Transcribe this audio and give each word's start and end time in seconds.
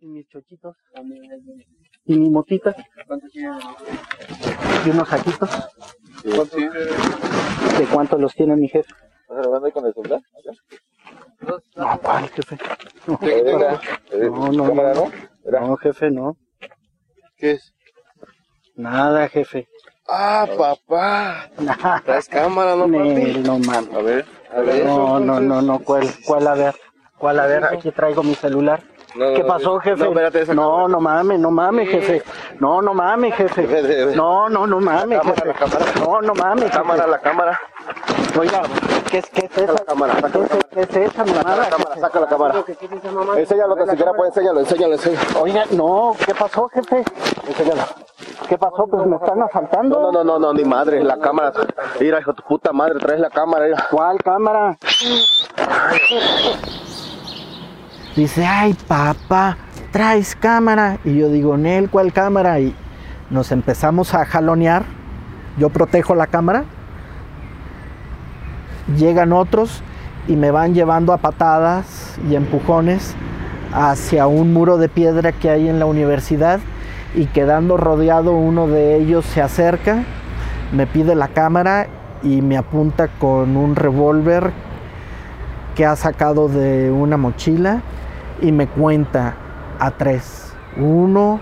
y 0.00 0.06
mis 0.06 0.28
chochitos 0.28 0.76
y 2.06 2.16
mi 2.18 2.30
motita 2.30 2.74
y 4.84 4.90
unos 4.90 5.08
saquitos. 5.08 5.50
¿De 6.24 7.86
cuánto 7.92 8.18
los 8.18 8.34
tiene 8.34 8.56
mi 8.56 8.68
jefe? 8.68 8.92
¿Estás 9.22 9.38
grabando 9.38 9.70
con 9.72 9.86
el 9.86 9.94
celular? 9.94 10.20
No, 11.76 12.00
¿cuál 12.02 12.28
jefe? 12.30 12.58
No, 13.06 13.18
No, 14.30 14.52
no, 14.52 14.64
¿Cámara 14.68 14.94
no. 14.94 15.10
no? 15.68 15.76
Jefe, 15.76 16.10
no. 16.10 16.36
¿Qué 17.36 17.52
es? 17.52 17.72
Nada, 18.76 19.28
jefe. 19.28 19.68
Ah, 20.08 20.46
papá. 20.56 21.50
Traes 22.04 22.28
cámara, 22.28 22.74
¿no, 22.74 22.90
papi? 22.90 23.38
No 23.44 23.58
mames. 23.58 23.94
A 23.94 24.02
ver, 24.02 24.26
a 24.52 24.60
ver. 24.60 24.84
No, 24.84 25.20
no, 25.20 25.40
no, 25.40 25.62
no, 25.62 25.78
¿cuál, 25.80 26.08
cuál 26.26 26.46
a 26.48 26.54
ver? 26.54 26.74
¿Cuál 27.18 27.38
a 27.40 27.46
ver? 27.46 27.64
Aquí 27.64 27.90
traigo 27.92 28.22
mi 28.22 28.34
celular. 28.34 28.82
No, 29.20 29.26
no, 29.28 29.34
¿Qué 29.34 29.42
no, 29.42 29.48
pasó, 29.48 29.74
no, 29.74 29.80
jefe? 29.80 30.08
espérate, 30.08 30.40
esa 30.40 30.54
No, 30.54 30.88
no 30.88 30.98
mames, 30.98 31.38
no 31.38 31.50
mames, 31.50 31.90
jefe. 31.90 32.22
No, 32.58 32.80
no 32.80 32.94
mames, 32.94 33.34
jefe. 33.34 34.16
No, 34.16 34.48
no, 34.48 34.66
no 34.66 34.80
mames, 34.80 35.18
La 35.18 35.20
cámara, 35.20 35.44
la 35.44 35.52
cámara. 35.52 35.84
No, 36.00 36.22
no 36.22 36.34
mames, 36.34 36.64
La 36.64 36.70
cámara, 36.70 37.06
la 37.06 37.18
cámara. 37.18 37.60
Oiga, 38.38 38.62
¿qué 39.10 39.18
es, 39.18 39.28
qué 39.28 39.44
es 39.44 39.58
esa? 39.58 39.72
la 39.74 39.80
cámara, 39.80 40.14
saca 40.14 40.30
¿Qué 40.30 40.80
es, 40.80 40.88
qué 40.88 41.02
es 41.04 41.12
esa 41.12 41.24
mamada? 41.26 41.56
la 41.56 41.68
cámara, 41.68 41.96
saca 42.00 42.20
la 42.20 42.26
cámara. 42.28 42.64
Enséñalo, 43.36 43.76
que 43.76 43.86
siquiera 43.88 44.12
puede, 44.14 44.28
enséñalo, 44.30 44.60
enséñalo, 44.60 44.94
enséñalo. 44.94 45.40
Oiga, 45.42 45.64
no, 45.72 46.16
¿qué 46.24 46.34
pasó, 46.34 46.68
jefe? 46.68 47.04
Enséñalo. 47.46 47.82
¿Qué 48.48 48.56
pasó? 48.56 48.86
Pues 48.86 49.06
me 49.06 49.16
están 49.16 49.42
asaltando. 49.42 50.00
No, 50.00 50.12
no, 50.12 50.24
no, 50.24 50.38
no, 50.38 50.54
ni 50.54 50.64
madre, 50.64 51.04
la 51.04 51.18
cámara. 51.18 51.52
Mira, 52.00 52.20
hijo 52.20 52.32
de 52.32 52.36
tu 52.38 52.42
puta 52.48 52.72
madre, 52.72 52.98
traes 52.98 53.20
la 53.20 53.28
cámara, 53.28 53.66
mira. 53.66 53.86
¿Cuál 53.90 54.16
cámara? 54.22 54.78
Dice, 58.16 58.44
ay 58.44 58.74
papá, 58.88 59.56
traes 59.92 60.34
cámara. 60.34 60.98
Y 61.04 61.16
yo 61.16 61.28
digo, 61.30 61.56
Nel, 61.56 61.88
¿cuál 61.90 62.12
cámara? 62.12 62.58
Y 62.60 62.74
nos 63.30 63.52
empezamos 63.52 64.14
a 64.14 64.24
jalonear. 64.24 64.84
Yo 65.58 65.68
protejo 65.70 66.14
la 66.14 66.26
cámara. 66.26 66.64
Llegan 68.96 69.32
otros 69.32 69.82
y 70.26 70.36
me 70.36 70.50
van 70.50 70.74
llevando 70.74 71.12
a 71.12 71.18
patadas 71.18 72.18
y 72.28 72.34
empujones 72.34 73.14
hacia 73.72 74.26
un 74.26 74.52
muro 74.52 74.78
de 74.78 74.88
piedra 74.88 75.32
que 75.32 75.48
hay 75.48 75.68
en 75.68 75.78
la 75.78 75.86
universidad 75.86 76.58
y 77.14 77.26
quedando 77.26 77.76
rodeado 77.76 78.32
uno 78.32 78.66
de 78.66 78.96
ellos 78.96 79.24
se 79.24 79.40
acerca, 79.40 80.04
me 80.72 80.86
pide 80.86 81.14
la 81.14 81.28
cámara 81.28 81.86
y 82.22 82.42
me 82.42 82.56
apunta 82.56 83.08
con 83.08 83.56
un 83.56 83.76
revólver 83.76 84.52
que 85.74 85.86
ha 85.86 85.96
sacado 85.96 86.48
de 86.48 86.90
una 86.90 87.16
mochila 87.16 87.80
y 88.40 88.52
me 88.52 88.68
cuenta 88.68 89.36
a 89.78 89.90
tres. 89.92 90.54
Uno, 90.76 91.40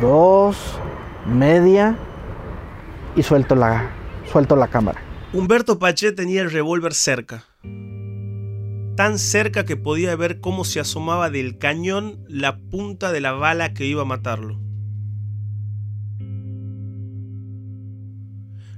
dos, 0.00 0.78
media 1.26 1.96
y 3.14 3.22
suelto 3.22 3.54
la, 3.54 3.90
suelto 4.30 4.56
la 4.56 4.68
cámara. 4.68 5.00
Humberto 5.32 5.78
Paché 5.78 6.12
tenía 6.12 6.42
el 6.42 6.50
revólver 6.50 6.94
cerca. 6.94 7.44
Tan 8.96 9.18
cerca 9.18 9.64
que 9.64 9.76
podía 9.76 10.16
ver 10.16 10.40
cómo 10.40 10.64
se 10.64 10.80
asomaba 10.80 11.28
del 11.30 11.58
cañón 11.58 12.24
la 12.28 12.58
punta 12.58 13.12
de 13.12 13.20
la 13.20 13.32
bala 13.32 13.74
que 13.74 13.86
iba 13.86 14.02
a 14.02 14.06
matarlo. 14.06 14.58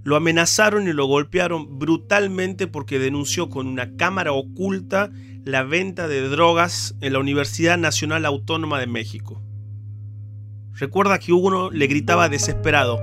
Lo 0.02 0.16
amenazaron 0.16 0.88
y 0.88 0.92
lo 0.92 1.04
golpearon 1.06 1.78
brutalmente 1.78 2.66
porque 2.66 2.98
denunció 2.98 3.50
con 3.50 3.66
una 3.66 3.94
cámara 3.96 4.32
oculta 4.32 5.10
la 5.48 5.62
venta 5.62 6.08
de 6.08 6.28
drogas 6.28 6.94
en 7.00 7.14
la 7.14 7.20
Universidad 7.20 7.78
Nacional 7.78 8.26
Autónoma 8.26 8.78
de 8.78 8.86
México. 8.86 9.40
Recuerda 10.74 11.18
que 11.18 11.32
uno 11.32 11.70
le 11.70 11.86
gritaba 11.86 12.28
desesperado, 12.28 13.00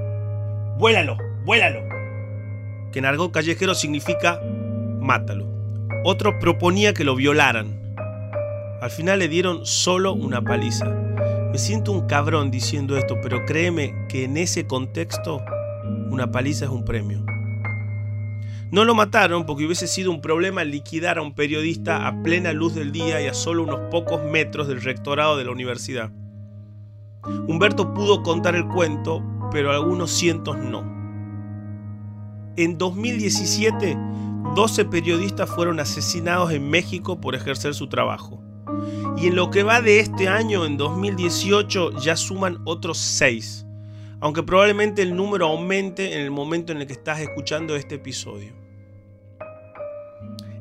¡Vuélalo! 0.77 1.17
¡Vuélalo! 1.43 1.81
que 2.91 2.99
en 2.99 3.05
argot 3.05 3.31
callejero 3.31 3.73
significa 3.73 4.39
mátalo. 5.00 5.47
Otro 6.03 6.38
proponía 6.38 6.94
que 6.94 7.03
lo 7.03 7.16
violaran. 7.16 7.79
Al 8.79 8.91
final 8.91 9.17
le 9.17 9.28
dieron 9.28 9.66
solo 9.66 10.13
una 10.13 10.44
paliza. 10.44 10.85
Me 11.51 11.57
siento 11.57 11.91
un 11.91 12.05
cabrón 12.05 12.51
diciendo 12.51 12.95
esto, 12.95 13.16
pero 13.23 13.44
créeme 13.45 14.05
que 14.07 14.25
en 14.25 14.38
ese 14.38 14.67
contexto 14.67 15.44
una 16.11 16.29
paliza 16.29 16.66
es 16.66 16.72
un 16.72 16.85
premio. 16.85 17.25
No 18.75 18.84
lo 18.84 18.94
mataron 18.94 19.46
porque 19.46 19.66
hubiese 19.66 19.88
sido 19.88 20.12
un 20.12 20.19
problema 20.19 20.66
liquidar 20.66 21.18
a 21.18 21.22
un 21.22 21.34
periodista 21.34 22.08
a 22.08 22.22
plena 22.22 22.52
luz 22.52 22.75
del 22.75 22.91
día 22.91 23.22
y 23.22 23.28
a 23.28 23.34
solo 23.34 23.63
unos 23.63 23.80
pocos 23.90 24.22
metros 24.22 24.68
del 24.68 24.81
rectorado 24.81 25.38
de 25.38 25.46
la 25.46 25.52
universidad. 25.52 26.12
Humberto 27.47 27.94
pudo 27.94 28.22
contar 28.22 28.53
el 28.53 28.68
cuento, 28.68 29.24
pero 29.50 29.72
algunos 29.72 30.12
cientos 30.12 30.58
no. 30.58 30.84
En 32.58 32.78
2017, 32.78 33.97
12 34.56 34.84
periodistas 34.84 35.50
fueron 35.50 35.80
asesinados 35.80 36.52
en 36.52 36.69
México 36.69 37.22
por 37.22 37.34
ejercer 37.34 37.75
su 37.75 37.88
trabajo. 37.88 38.44
Y 39.16 39.28
en 39.28 39.38
lo 39.38 39.52
que 39.52 39.64
va 39.64 39.80
de 39.80 40.02
este 40.02 40.28
año, 40.28 40.66
en 40.66 40.75
2018, 40.75 41.97
ya 42.02 42.18
suman 42.18 42.59
otros 42.66 42.97
6. 42.97 43.66
Aunque 44.19 44.44
probablemente 44.44 45.02
el 45.02 45.16
número 45.16 45.46
aumente 45.46 46.16
en 46.16 46.19
el 46.19 46.31
momento 46.31 46.74
en 46.74 46.80
el 46.80 46.88
que 46.88 46.91
estás 46.91 47.22
escuchando 47.22 47.78
este 47.78 47.96
episodio. 47.96 48.65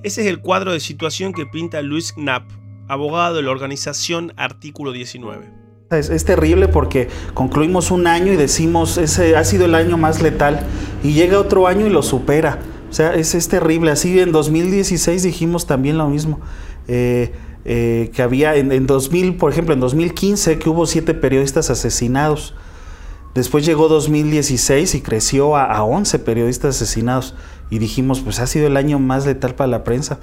Ese 0.05 0.21
es 0.21 0.27
el 0.27 0.41
cuadro 0.41 0.75
de 0.75 0.81
situación 0.81 1.33
que 1.33 1.47
pinta 1.47 1.81
Luis 1.81 2.13
Knapp, 2.13 2.45
abogado 2.89 3.37
de 3.37 3.43
la 3.43 3.51
organización 3.51 4.35
Artículo 4.37 4.93
19. 4.93 5.51
Es, 5.93 6.25
terrible 6.27 6.69
porque 6.69 7.09
concluimos 7.33 7.91
un 7.91 8.07
año 8.07 8.31
y 8.31 8.37
decimos, 8.37 8.99
ese 8.99 9.35
ha 9.35 9.45
sido 9.45 9.65
el 9.65 9.75
año 9.75 9.97
más 9.97 10.21
letal, 10.21 10.61
y 11.03 11.15
llega 11.15 11.41
otro 11.41 11.67
año 11.67 11.87
y 11.87 11.89
lo 11.89 12.03
supera. 12.03 12.59
O 12.91 12.93
sea, 12.93 13.15
es, 13.15 13.35
es 13.35 13.49
terrible. 13.49 13.93
Así 13.93 14.21
en 14.21 14.31
2016 14.31 15.23
dijimos 15.23 15.67
también 15.67 15.97
lo 15.97 16.07
mismo. 16.07 16.39
Eh, 16.87 17.33
eh, 17.65 18.11
que 18.15 18.21
había 18.21 18.57
en, 18.57 18.73
en 18.73 18.87
2000, 18.87 19.39
por 19.39 19.51
ejemplo, 19.51 19.73
en 19.73 19.81
2015 19.81 20.59
que 20.59 20.69
hubo 20.69 20.85
siete 20.85 21.15
periodistas 21.15 21.71
asesinados. 21.71 22.55
Después 23.35 23.65
llegó 23.65 23.89
2016 23.89 24.97
y 24.97 25.01
creció 25.01 25.57
a, 25.57 25.65
a 25.65 25.83
11 25.83 26.19
periodistas 26.19 26.77
asesinados. 26.77 27.35
Y 27.71 27.79
dijimos, 27.79 28.21
pues 28.21 28.41
ha 28.41 28.47
sido 28.47 28.67
el 28.67 28.77
año 28.77 28.99
más 28.99 29.27
letal 29.27 29.55
para 29.55 29.69
la 29.69 29.85
prensa. 29.85 30.19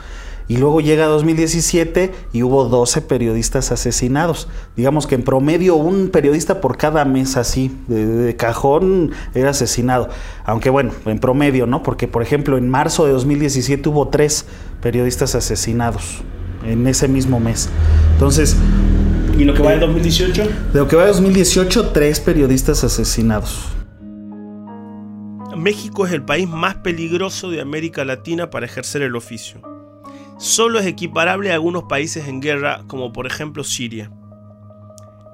Y 0.48 0.58
luego 0.58 0.82
llega 0.82 1.06
2017 1.06 2.12
y 2.34 2.44
hubo 2.44 2.66
12 2.66 3.02
periodistas 3.02 3.72
asesinados. 3.72 4.48
Digamos 4.76 5.08
que 5.08 5.16
en 5.16 5.24
promedio 5.24 5.76
un 5.76 6.10
periodista 6.10 6.60
por 6.60 6.78
cada 6.78 7.06
mes 7.06 7.38
así, 7.38 7.76
de, 7.88 8.06
de 8.06 8.36
cajón, 8.36 9.12
era 9.34 9.52
asesinado. 9.52 10.10
Aunque 10.44 10.70
bueno, 10.70 10.92
en 11.06 11.20
promedio, 11.20 11.68
¿no? 11.68 11.84
Porque 11.84 12.08
por 12.08 12.22
ejemplo 12.22 12.58
en 12.58 12.70
marzo 12.70 13.06
de 13.06 13.14
2017 13.14 13.88
hubo 13.90 14.10
tres 14.10 14.46
periodistas 14.82 15.36
asesinados 15.36 16.22
en 16.66 16.86
ese 16.88 17.08
mismo 17.08 17.40
mes. 17.40 17.70
Entonces, 18.14 18.56
¿Y 19.38 19.46
lo 19.46 19.54
que 19.54 19.64
va 19.64 19.72
de 19.72 19.80
2018? 19.80 20.44
de 20.74 20.80
lo 20.80 20.88
que 20.88 20.96
va 20.96 21.04
de 21.04 21.10
2018, 21.10 21.90
tres 21.90 22.20
periodistas 22.20 22.84
asesinados. 22.84 23.81
México 25.56 26.06
es 26.06 26.14
el 26.14 26.24
país 26.24 26.48
más 26.48 26.76
peligroso 26.76 27.52
de 27.52 27.62
América 27.62 28.06
Latina 28.06 28.50
para 28.50 28.66
ejercer 28.66 29.02
el 29.02 29.16
oficio. 29.16 29.62
Solo 30.38 30.80
es 30.80 30.86
equiparable 30.86 31.52
a 31.52 31.56
algunos 31.56 31.84
países 31.84 32.28
en 32.28 32.40
guerra, 32.40 32.84
como 32.88 33.12
por 33.12 33.28
ejemplo 33.28 33.64
Siria. 33.64 34.12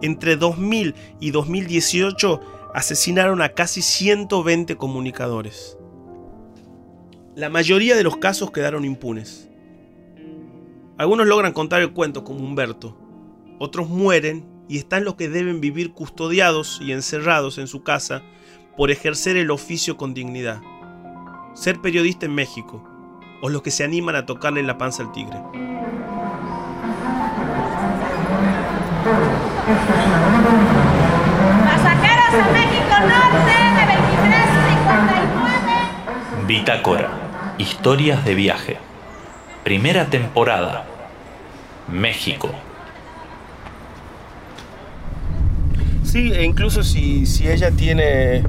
Entre 0.02 0.36
2000 0.36 0.96
y 1.20 1.32
2018 1.32 2.42
asesinaron 2.74 3.42
a 3.42 3.50
casi 3.50 3.82
120 3.82 4.76
comunicadores. 4.76 5.78
La 7.36 7.50
mayoría 7.50 7.96
de 7.96 8.04
los 8.04 8.18
casos 8.18 8.52
quedaron 8.52 8.86
impunes. 8.86 9.50
Algunos 10.98 11.28
logran 11.28 11.54
contar 11.54 11.82
el 11.82 11.94
cuento 11.94 12.24
como 12.24 12.40
Humberto, 12.40 12.98
otros 13.60 13.88
mueren 13.88 14.46
y 14.68 14.80
están 14.80 15.06
los 15.06 15.16
que 15.16 15.30
deben 15.30 15.62
vivir 15.62 15.94
custodiados 15.94 16.80
y 16.82 16.92
encerrados 16.92 17.60
en 17.60 17.68
su 17.68 17.84
casa 17.84 18.24
por 18.78 18.92
ejercer 18.92 19.36
el 19.38 19.50
oficio 19.50 19.98
con 19.98 20.14
dignidad. 20.14 20.62
Ser 21.56 21.82
periodista 21.82 22.28
en 22.28 22.36
México, 22.36 22.84
o 23.42 23.50
los 23.50 23.64
que 23.64 23.72
se 23.72 23.84
animan 23.84 24.16
a 24.16 24.28
tocarle 24.28 24.62
la 24.62 24.78
panza 24.78 25.02
al 25.02 25.12
tigre. 25.12 25.40
Pasajeros 31.66 32.34
a 32.34 32.52
México 32.54 33.00
Norte 33.02 33.58
de 33.74 33.86
2359. 33.96 36.46
Bitácora. 36.46 37.10
Historias 37.58 38.24
de 38.24 38.36
viaje. 38.36 38.78
Primera 39.64 40.06
temporada. 40.06 40.86
México. 41.88 42.52
Sí, 46.04 46.32
e 46.32 46.44
incluso 46.44 46.84
si, 46.84 47.26
si 47.26 47.50
ella 47.50 47.72
tiene 47.72 48.44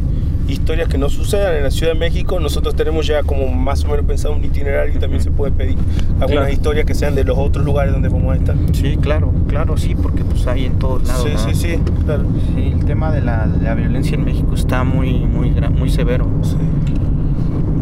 historias 0.49 0.89
que 0.89 0.99
no 0.99 1.09
sucedan 1.09 1.56
en 1.56 1.62
la 1.62 1.71
Ciudad 1.71 1.93
de 1.93 1.99
México, 1.99 2.41
nosotros 2.41 2.75
tenemos 2.75 3.06
ya 3.06 3.23
como 3.23 3.47
más 3.49 3.85
o 3.85 3.89
menos 3.89 4.06
pensado 4.06 4.35
un 4.35 4.45
itinerario 4.45 4.95
y 4.95 4.99
también 4.99 5.23
se 5.23 5.31
puede 5.31 5.53
pedir 5.53 5.77
algunas 6.21 6.29
Claro. 6.31 6.49
historias 6.53 6.87
que 6.87 6.95
sean 6.95 7.15
de 7.15 7.25
los 7.25 7.37
otros 7.39 7.65
lugares 7.65 7.93
donde 7.93 8.09
vamos 8.09 8.33
a 8.35 8.37
estar. 8.37 8.56
Sí, 8.73 8.97
claro, 9.00 9.33
claro, 9.49 9.77
sí, 9.77 9.95
porque 9.95 10.25
pues 10.25 10.47
hay 10.47 10.65
en 10.67 10.79
todos 10.79 11.06
lados. 11.06 11.25
Sí, 11.25 11.31
¿no? 11.35 11.39
sí, 11.39 11.55
sí, 11.55 11.79
claro. 12.05 12.25
Sí, 12.55 12.73
el 12.79 12.85
tema 12.85 13.12
de 13.12 13.21
la, 13.21 13.47
de 13.47 13.62
la 13.65 13.75
violencia 13.75 14.15
en 14.17 14.25
México 14.25 14.55
está 14.55 14.85
muy, 14.85 15.12
muy, 15.21 15.50
muy 15.50 15.91
severo. 15.91 16.27
Sí. 16.43 16.56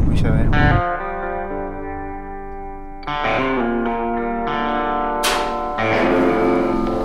Muy 0.07 0.17
severo. 0.19 0.51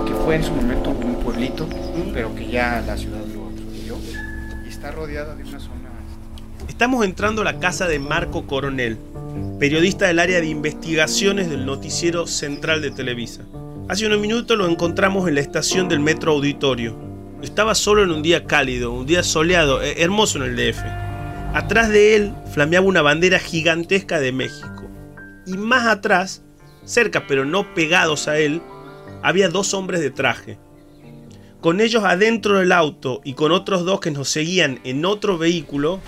Que 0.06 0.14
fue 0.24 0.36
en 0.36 0.44
su 0.44 0.52
momento 0.54 0.90
un 0.90 1.14
pueblito, 1.16 1.66
pero 2.12 2.34
que 2.34 2.48
ya 2.48 2.82
la 2.86 2.96
ciudad 2.96 3.20
está 4.82 4.90
rodeada 4.90 5.36
de 5.36 5.44
una 5.44 5.60
zona. 5.60 5.90
Estamos 6.66 7.04
entrando 7.04 7.42
a 7.42 7.44
la 7.44 7.60
casa 7.60 7.86
de 7.86 8.00
Marco 8.00 8.48
Coronel, 8.48 8.98
periodista 9.60 10.08
del 10.08 10.18
área 10.18 10.40
de 10.40 10.48
investigaciones 10.48 11.48
del 11.48 11.64
noticiero 11.64 12.26
central 12.26 12.82
de 12.82 12.90
Televisa. 12.90 13.42
Hace 13.88 14.06
unos 14.06 14.18
minutos 14.18 14.58
lo 14.58 14.66
encontramos 14.66 15.28
en 15.28 15.36
la 15.36 15.40
estación 15.40 15.88
del 15.88 16.00
Metro 16.00 16.32
Auditorio. 16.32 16.98
Estaba 17.42 17.76
solo 17.76 18.02
en 18.02 18.10
un 18.10 18.22
día 18.22 18.44
cálido, 18.44 18.90
un 18.90 19.06
día 19.06 19.22
soleado, 19.22 19.80
eh, 19.80 20.02
hermoso 20.02 20.42
en 20.42 20.50
el 20.50 20.56
DF. 20.56 20.82
Atrás 21.54 21.88
de 21.88 22.16
él 22.16 22.34
flameaba 22.52 22.84
una 22.84 23.02
bandera 23.02 23.38
gigantesca 23.38 24.18
de 24.18 24.32
México. 24.32 24.90
Y 25.46 25.58
más 25.58 25.86
atrás, 25.86 26.42
cerca 26.84 27.28
pero 27.28 27.44
no 27.44 27.72
pegados 27.72 28.26
a 28.26 28.36
él, 28.36 28.60
había 29.22 29.48
dos 29.48 29.74
hombres 29.74 30.00
de 30.00 30.10
traje. 30.10 30.58
Con 31.62 31.80
ellos 31.80 32.04
adentro 32.04 32.58
del 32.58 32.72
auto 32.72 33.20
y 33.24 33.32
con 33.32 33.50
otros 33.52 33.84
dos 33.86 34.00
que 34.00 34.10
nos 34.10 34.28
seguían 34.28 34.80
en 34.84 35.04
otro 35.06 35.38
vehículo, 35.38 36.00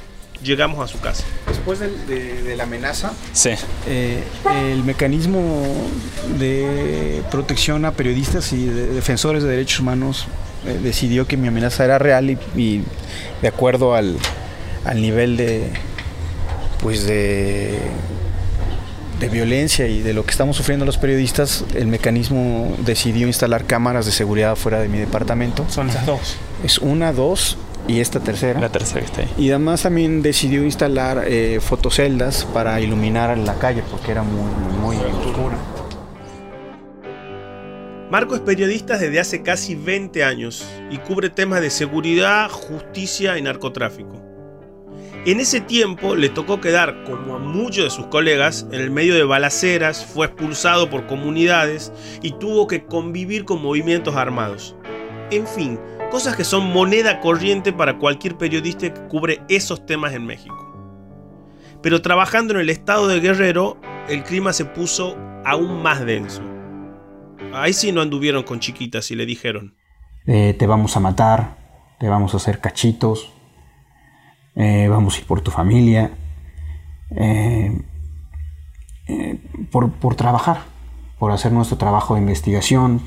llegamos 0.42 0.80
a 0.80 0.92
su 0.92 1.00
casa. 1.00 1.24
Después 1.48 1.78
de, 1.78 2.42
de 2.42 2.56
la 2.56 2.64
amenaza, 2.64 3.12
Sí. 3.32 3.50
eh, 3.86 4.22
el 4.70 4.82
mecanismo 4.84 5.64
de 6.38 7.22
protección 7.30 7.84
a 7.84 7.92
periodistas 7.92 8.52
y 8.52 8.66
de 8.66 8.88
defensores 8.88 9.42
de 9.44 9.50
derechos 9.50 9.78
humanos 9.80 10.26
eh, 10.66 10.78
decidió 10.82 11.26
que 11.26 11.36
mi 11.36 11.48
amenaza 11.48 11.84
era 11.84 11.98
real 11.98 12.30
y, 12.30 12.38
y 12.56 12.82
de 13.40 13.48
acuerdo 13.48 13.94
al, 13.94 14.16
al 14.84 15.00
nivel 15.00 15.36
de 15.36 15.70
pues 16.82 17.06
de 17.06 17.78
de 19.20 19.28
violencia 19.28 19.86
y 19.86 20.00
de 20.00 20.12
lo 20.12 20.24
que 20.24 20.30
estamos 20.30 20.56
sufriendo 20.56 20.84
los 20.84 20.98
periodistas, 20.98 21.64
el 21.74 21.86
mecanismo 21.86 22.74
decidió 22.84 23.26
instalar 23.26 23.64
cámaras 23.64 24.06
de 24.06 24.12
seguridad 24.12 24.56
fuera 24.56 24.80
de 24.80 24.88
mi 24.88 24.98
departamento. 24.98 25.64
Son 25.68 25.88
esas 25.88 26.06
dos. 26.06 26.36
Es 26.62 26.78
una, 26.78 27.12
dos 27.12 27.56
y 27.86 28.00
esta 28.00 28.20
tercera. 28.20 28.60
La 28.60 28.70
tercera 28.70 29.00
que 29.00 29.06
está 29.06 29.20
ahí. 29.22 29.30
Y 29.38 29.50
además 29.50 29.82
también 29.82 30.22
decidió 30.22 30.64
instalar 30.64 31.24
eh, 31.26 31.60
fotoceldas 31.60 32.44
para 32.52 32.80
iluminar 32.80 33.36
la 33.38 33.54
calle 33.54 33.82
porque 33.90 34.12
era 34.12 34.22
muy, 34.22 34.50
muy 34.80 34.96
oscura. 34.96 35.56
Marco 38.10 38.34
es 38.34 38.42
periodista 38.42 38.96
desde 38.96 39.18
hace 39.18 39.42
casi 39.42 39.74
20 39.74 40.22
años 40.22 40.64
y 40.90 40.98
cubre 40.98 41.30
temas 41.30 41.60
de 41.60 41.70
seguridad, 41.70 42.48
justicia 42.48 43.38
y 43.38 43.42
narcotráfico. 43.42 44.33
En 45.26 45.40
ese 45.40 45.62
tiempo 45.62 46.14
le 46.14 46.28
tocó 46.28 46.60
quedar, 46.60 47.02
como 47.04 47.36
a 47.36 47.38
muchos 47.38 47.84
de 47.84 47.90
sus 47.90 48.06
colegas, 48.08 48.66
en 48.72 48.80
el 48.80 48.90
medio 48.90 49.14
de 49.14 49.24
balaceras, 49.24 50.04
fue 50.04 50.26
expulsado 50.26 50.90
por 50.90 51.06
comunidades 51.06 51.90
y 52.20 52.32
tuvo 52.32 52.66
que 52.66 52.84
convivir 52.84 53.46
con 53.46 53.62
movimientos 53.62 54.16
armados. 54.16 54.76
En 55.30 55.46
fin, 55.46 55.80
cosas 56.10 56.36
que 56.36 56.44
son 56.44 56.70
moneda 56.70 57.20
corriente 57.20 57.72
para 57.72 57.98
cualquier 57.98 58.36
periodista 58.36 58.92
que 58.92 59.00
cubre 59.08 59.40
esos 59.48 59.86
temas 59.86 60.12
en 60.12 60.26
México. 60.26 60.60
Pero 61.80 62.02
trabajando 62.02 62.52
en 62.52 62.60
el 62.60 62.68
estado 62.68 63.08
de 63.08 63.20
Guerrero, 63.20 63.78
el 64.10 64.24
clima 64.24 64.52
se 64.52 64.66
puso 64.66 65.16
aún 65.46 65.82
más 65.82 66.04
denso. 66.04 66.42
Ahí 67.54 67.72
sí 67.72 67.92
no 67.92 68.02
anduvieron 68.02 68.42
con 68.42 68.60
chiquitas 68.60 69.10
y 69.10 69.14
le 69.14 69.24
dijeron. 69.24 69.74
Eh, 70.26 70.54
te 70.58 70.66
vamos 70.66 70.98
a 70.98 71.00
matar, 71.00 71.56
te 71.98 72.08
vamos 72.08 72.34
a 72.34 72.36
hacer 72.36 72.60
cachitos, 72.60 73.33
eh, 74.56 74.88
vamos 74.88 75.16
a 75.16 75.18
ir 75.18 75.26
por 75.26 75.40
tu 75.40 75.50
familia, 75.50 76.12
eh, 77.10 77.80
eh, 79.08 79.38
por, 79.70 79.90
por 79.92 80.14
trabajar, 80.14 80.62
por 81.18 81.32
hacer 81.32 81.52
nuestro 81.52 81.76
trabajo 81.76 82.14
de 82.14 82.20
investigación, 82.20 83.00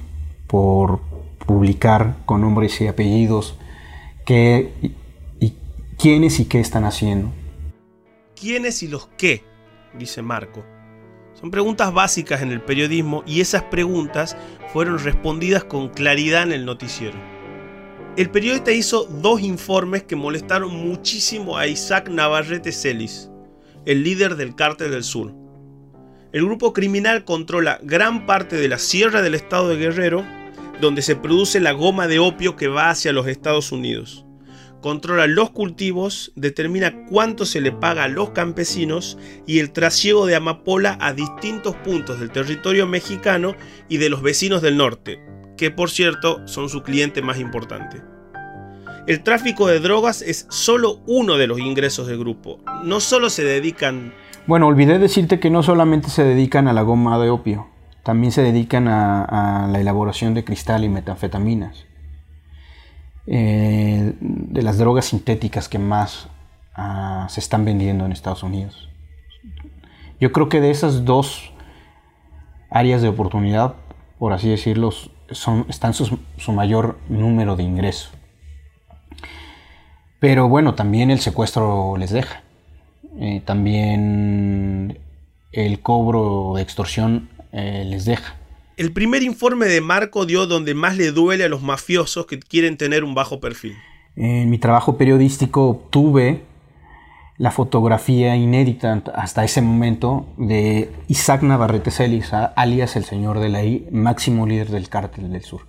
por 0.48 1.00
publicar 1.46 2.18
con 2.26 2.42
nombres 2.42 2.80
y 2.82 2.88
apellidos 2.88 3.58
qué 4.26 4.74
y, 5.40 5.54
quiénes 5.98 6.40
y 6.40 6.46
qué 6.46 6.60
están 6.60 6.84
haciendo. 6.84 7.32
¿Quiénes 8.40 8.84
y 8.84 8.88
los 8.88 9.08
qué? 9.18 9.44
dice 9.98 10.22
Marco. 10.22 10.64
Son 11.34 11.50
preguntas 11.50 11.94
básicas 11.94 12.42
en 12.42 12.52
el 12.52 12.62
periodismo 12.62 13.24
y 13.26 13.42
esas 13.42 13.64
preguntas 13.64 14.38
fueron 14.74 15.00
respondidas 15.00 15.64
con 15.64 15.90
claridad 15.90 16.44
en 16.44 16.52
el 16.52 16.66
noticiero. 16.66 17.37
El 18.18 18.32
periodista 18.32 18.72
hizo 18.72 19.04
dos 19.04 19.42
informes 19.42 20.02
que 20.02 20.16
molestaron 20.16 20.76
muchísimo 20.76 21.56
a 21.56 21.68
Isaac 21.68 22.10
Navarrete 22.10 22.72
Celis, 22.72 23.30
el 23.86 24.04
líder 24.04 24.38
del 24.38 24.56
Cártel 24.56 24.90
del 24.90 25.04
Sur. 25.04 25.36
El 26.34 26.44
grupo 26.46 26.74
criminal 26.74 27.26
controla 27.26 27.80
gran 27.84 28.26
parte 28.26 28.56
de 28.56 28.70
la 28.70 28.80
sierra 28.80 29.22
del 29.22 29.36
estado 29.36 29.70
de 29.70 29.76
Guerrero, 29.76 30.26
donde 30.82 31.04
se 31.04 31.16
produce 31.16 31.60
la 31.60 31.74
goma 31.74 32.08
de 32.08 32.18
opio 32.18 32.56
que 32.56 32.68
va 32.68 32.90
hacia 32.90 33.14
los 33.14 33.28
Estados 33.28 33.72
Unidos. 33.72 34.26
Controla 34.82 35.28
los 35.28 35.52
cultivos, 35.52 36.34
determina 36.36 37.06
cuánto 37.06 37.46
se 37.46 37.62
le 37.62 37.72
paga 37.72 38.06
a 38.06 38.08
los 38.08 38.32
campesinos 38.32 39.20
y 39.46 39.60
el 39.60 39.72
trasiego 39.72 40.26
de 40.26 40.36
amapola 40.36 40.98
a 41.00 41.14
distintos 41.14 41.76
puntos 41.76 42.20
del 42.20 42.32
territorio 42.32 42.88
mexicano 42.88 43.56
y 43.90 43.98
de 43.98 44.10
los 44.10 44.24
vecinos 44.24 44.64
del 44.64 44.76
norte, 44.76 45.20
que 45.58 45.72
por 45.72 45.90
cierto 45.90 46.48
son 46.48 46.70
su 46.70 46.84
cliente 46.84 47.22
más 47.22 47.40
importante. 47.40 48.02
El 49.08 49.24
tráfico 49.24 49.68
de 49.68 49.80
drogas 49.80 50.22
es 50.22 50.48
solo 50.50 51.00
uno 51.08 51.38
de 51.38 51.48
los 51.48 51.60
ingresos 51.60 52.08
del 52.08 52.20
grupo. 52.20 52.60
No 52.84 53.00
solo 53.00 53.30
se 53.30 53.44
dedican 53.44 54.14
Bueno, 54.48 54.68
olvidé 54.68 55.00
decirte 55.00 55.40
que 55.40 55.50
no 55.50 55.64
solamente 55.64 56.10
se 56.10 56.24
dedican 56.24 56.68
a 56.68 56.74
la 56.74 56.82
goma 56.82 57.18
de 57.18 57.30
opio, 57.30 57.68
también 58.04 58.32
se 58.32 58.42
dedican 58.42 58.88
a, 58.88 59.68
la 59.72 59.80
elaboración 59.80 60.34
de 60.34 60.44
cristal 60.44 60.84
y 60.84 60.90
metanfetaminas. 60.90 61.86
Eh, 63.28 64.14
de 64.20 64.62
las 64.62 64.78
drogas 64.78 65.06
sintéticas 65.06 65.68
que 65.68 65.80
más 65.80 66.30
ah, 66.74 67.28
se 67.30 67.42
están 67.42 67.66
vendiendo 67.66 68.06
en 68.06 68.14
Estados 68.14 68.44
Unidos. 68.44 68.90
Yo 70.20 70.32
creo 70.32 70.50
que 70.50 70.62
de 70.62 70.72
esas 70.72 71.06
dos 71.06 71.52
áreas 72.70 73.02
de 73.02 73.10
oportunidad, 73.10 73.76
por 74.18 74.34
así 74.34 74.50
decirlo, 74.50 74.92
son, 75.32 75.66
están 75.70 75.94
sus- 75.94 76.12
su 76.38 76.52
mayor 76.52 76.98
número 77.10 77.56
de 77.56 77.64
ingresos. 77.64 78.12
Pero 80.20 80.50
bueno, 80.50 80.74
también 80.74 81.12
el 81.12 81.20
secuestro 81.20 81.96
les 81.98 82.12
deja. 82.12 82.42
Eh, 83.20 83.42
también 83.46 85.00
el 85.52 85.80
cobro 85.80 86.54
de 86.56 86.62
extorsión 86.62 87.30
eh, 87.52 87.84
les 87.88 88.06
deja. 88.06 88.36
El 88.78 88.92
primer 88.94 89.24
informe 89.24 89.66
de 89.68 89.82
Marco 89.82 90.26
dio 90.26 90.46
donde 90.46 90.74
más 90.76 90.98
le 90.98 91.12
duele 91.12 91.44
a 91.46 91.50
los 91.50 91.62
mafiosos 91.64 92.26
que 92.28 92.40
quieren 92.40 92.78
tener 92.78 93.04
un 93.04 93.16
bajo 93.16 93.40
perfil. 93.40 93.76
En 94.16 94.50
mi 94.50 94.58
trabajo 94.60 94.98
periodístico 94.98 95.70
obtuve 95.70 96.44
la 97.38 97.52
fotografía 97.52 98.36
inédita 98.36 99.04
hasta 99.14 99.44
ese 99.44 99.62
momento 99.62 100.26
de 100.38 100.92
Isaac 101.08 101.44
Navarrete 101.44 101.92
Celis, 101.92 102.32
alias 102.34 102.96
el 102.96 103.04
señor 103.04 103.40
de 103.40 103.50
la 103.50 103.64
I, 103.64 103.88
máximo 103.92 104.48
líder 104.48 104.70
del 104.70 104.90
cártel 104.90 105.32
del 105.32 105.44
sur. 105.44 105.62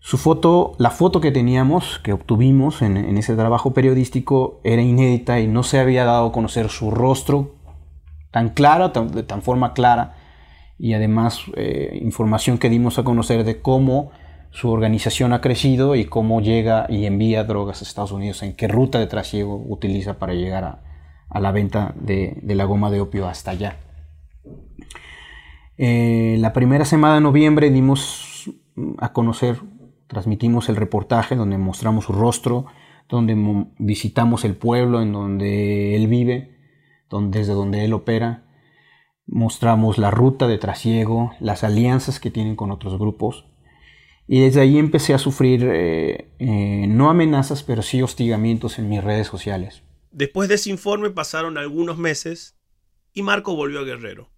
Su 0.00 0.16
foto, 0.16 0.72
la 0.78 0.90
foto 0.90 1.20
que 1.20 1.30
teníamos, 1.30 2.00
que 2.02 2.12
obtuvimos 2.12 2.82
en, 2.82 2.96
en 2.96 3.18
ese 3.18 3.36
trabajo 3.36 3.74
periodístico, 3.74 4.60
era 4.64 4.82
inédita 4.82 5.40
y 5.40 5.46
no 5.46 5.62
se 5.62 5.78
había 5.78 6.04
dado 6.04 6.26
a 6.28 6.32
conocer 6.32 6.68
su 6.68 6.90
rostro 6.90 7.54
tan 8.32 8.48
clara, 8.48 8.92
tan- 8.92 9.12
de 9.12 9.22
tan 9.22 9.42
forma 9.42 9.72
clara, 9.72 10.14
y 10.78 10.94
además 10.94 11.42
eh, 11.56 11.98
información 12.02 12.56
que 12.56 12.70
dimos 12.70 12.98
a 12.98 13.04
conocer 13.04 13.44
de 13.44 13.60
cómo 13.60 14.10
su 14.50 14.70
organización 14.70 15.32
ha 15.32 15.40
crecido 15.40 15.94
y 15.94 16.06
cómo 16.06 16.40
llega 16.40 16.86
y 16.88 17.06
envía 17.06 17.44
drogas 17.44 17.80
a 17.80 17.84
Estados 17.84 18.12
Unidos, 18.12 18.42
en 18.42 18.54
qué 18.54 18.66
ruta 18.68 18.98
de 18.98 19.06
trasiego 19.06 19.62
utiliza 19.68 20.18
para 20.18 20.34
llegar 20.34 20.82
a, 21.28 21.40
la 21.40 21.52
venta 21.52 21.94
de, 21.96 22.40
la 22.42 22.64
goma 22.64 22.90
de 22.90 23.00
opio 23.00 23.28
hasta 23.28 23.52
allá. 23.52 23.76
Eh, 25.78 26.36
la 26.40 26.52
primera 26.52 26.84
semana 26.84 27.14
de 27.14 27.20
noviembre 27.20 27.70
dimos 27.70 28.50
a 28.98 29.12
conocer, 29.12 29.58
transmitimos 30.08 30.68
el 30.68 30.76
reportaje 30.76 31.36
donde 31.36 31.56
mostramos 31.56 32.06
su 32.06 32.12
rostro, 32.12 32.66
donde 33.08 33.36
mo- 33.36 33.72
visitamos 33.78 34.44
el 34.44 34.56
pueblo 34.56 35.00
en 35.00 35.12
donde 35.12 35.94
él 35.94 36.08
vive, 36.08 36.56
donde, 37.08 37.38
desde 37.38 37.54
donde 37.54 37.84
él 37.84 37.92
opera. 37.92 38.46
Mostramos 39.26 39.96
la 39.96 40.10
ruta 40.10 40.48
de 40.48 40.58
trasiego, 40.58 41.32
las 41.38 41.62
alianzas 41.62 42.18
que 42.18 42.32
tienen 42.32 42.56
con 42.56 42.72
otros 42.72 42.98
grupos 42.98 43.49
Y 44.32 44.42
desde 44.42 44.60
ahí 44.60 44.78
empecé 44.78 45.12
a 45.12 45.18
sufrir 45.18 45.64
eh, 45.64 46.30
eh, 46.38 46.86
no 46.86 47.10
amenazas, 47.10 47.64
pero 47.64 47.82
sí 47.82 48.00
hostigamientos 48.00 48.78
en 48.78 48.88
mis 48.88 49.02
redes 49.02 49.26
sociales. 49.26 49.82
Después 50.12 50.48
de 50.48 50.54
ese 50.54 50.70
informe 50.70 51.10
pasaron 51.10 51.58
algunos 51.58 51.98
meses 51.98 52.54
y 53.12 53.22
Marco 53.22 53.56
volvió 53.56 53.80
a 53.80 53.82
Guerrero. 53.82 54.30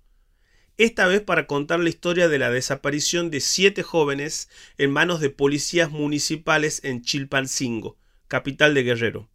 Esta 0.78 1.06
vez 1.08 1.20
para 1.20 1.46
contar 1.46 1.80
la 1.80 1.90
historia 1.90 2.28
de 2.28 2.38
la 2.38 2.49
desaparición 2.49 3.30
de 3.30 3.40
siete 3.40 3.82
jóvenes 3.82 4.49
en 4.78 4.90
manos 4.90 5.20
de 5.20 5.28
policías 5.28 5.90
municipales 5.90 6.80
en 6.84 7.02
Chilpancingo, 7.02 7.99
capital 8.28 8.72
de 8.72 8.84
Guerrero. 8.84 9.28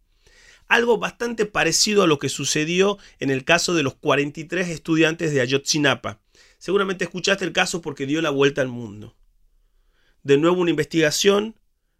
Algo 0.66 0.98
bastante 0.98 1.46
parecido 1.46 2.02
a 2.02 2.08
lo 2.08 2.18
que 2.18 2.28
sucedió 2.28 2.98
en 3.20 3.30
el 3.30 3.44
caso 3.44 3.74
de 3.74 3.84
los 3.84 3.94
43 3.94 4.70
estudiantes 4.70 5.32
de 5.32 5.40
Ayotzinapa. 5.40 6.20
Seguramente 6.58 7.04
escuchaste 7.04 7.44
el 7.44 7.52
caso 7.52 7.80
porque 7.80 8.06
dio 8.06 8.20
la 8.20 8.30
vuelta 8.30 8.60
al 8.60 8.66
mundo 8.66 9.14
de 10.22 10.38
nuevo 10.38 10.60
una 10.60 10.70
investigación, 10.70 11.56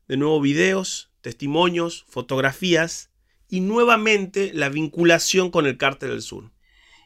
de 0.07 0.17
nuevo 0.17 0.41
videos, 0.41 1.11
testimonios, 1.21 2.05
fotografías 2.09 3.11
y 3.49 3.61
nuevamente 3.61 4.53
la 4.55 4.69
vinculación 4.69 5.51
con 5.51 5.67
el 5.67 5.77
cártel 5.77 6.11
del 6.11 6.23
sur. 6.23 6.51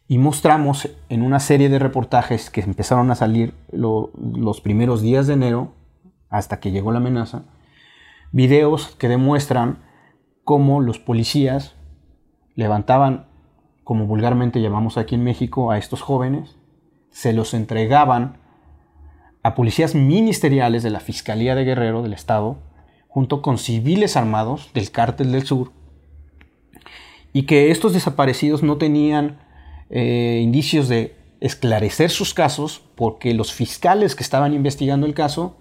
Y 0.09 0.19
mostramos 0.19 0.89
en 1.09 1.23
una 1.23 1.41
serie 1.41 1.69
de 1.69 1.79
reportajes 1.79 2.51
que 2.51 2.61
empezaron 2.61 3.11
a 3.11 3.15
salir 3.15 3.55
los 3.71 4.61
primeros 4.61 5.01
días 5.01 5.27
de 5.27 5.35
enero, 5.35 5.75
hasta 6.29 6.61
que 6.61 6.71
llegó 6.71 6.93
la 6.93 6.99
amenaza, 6.99 7.45
videos 8.33 8.95
que 8.99 9.09
demuestran 9.09 9.83
cómo 10.45 10.81
los 10.81 10.99
policías 10.99 11.77
levantaban, 12.55 13.29
como 13.85 14.07
vulgarmente 14.07 14.61
llamamos 14.61 14.99
aquí 14.99 15.15
en 15.15 15.25
México, 15.25 15.71
a 15.71 15.79
estos 15.79 16.03
jóvenes, 16.03 16.57
se 17.11 17.33
los 17.33 17.55
entregaban 17.55 18.42
a 19.43 19.55
policías 19.55 19.95
ministeriales 19.95 20.83
de 20.83 20.91
la 20.91 21.01
Fiscalía 21.01 21.55
de 21.55 21.65
Guerrero 21.65 22.03
del 22.03 22.13
Estado, 22.13 22.59
junto 23.09 23.43
con 23.43 23.59
civiles 23.59 24.17
armados 24.17 24.71
del 24.75 24.91
Cártel 24.91 25.33
del 25.33 25.45
Sur, 25.45 25.73
y 27.33 27.45
que 27.45 27.71
estos 27.71 27.93
desaparecidos 27.93 28.63
no 28.63 28.79
tenían 28.79 29.39
eh, 29.91 30.41
indicios 30.43 30.89
de 30.89 31.17
esclarecer 31.41 32.11
sus 32.11 32.35
casos 32.35 32.83
porque 32.95 33.35
los 33.35 33.53
fiscales 33.53 34.15
que 34.15 34.23
estaban 34.23 34.55
investigando 34.55 35.07
el 35.07 35.15
caso 35.15 35.59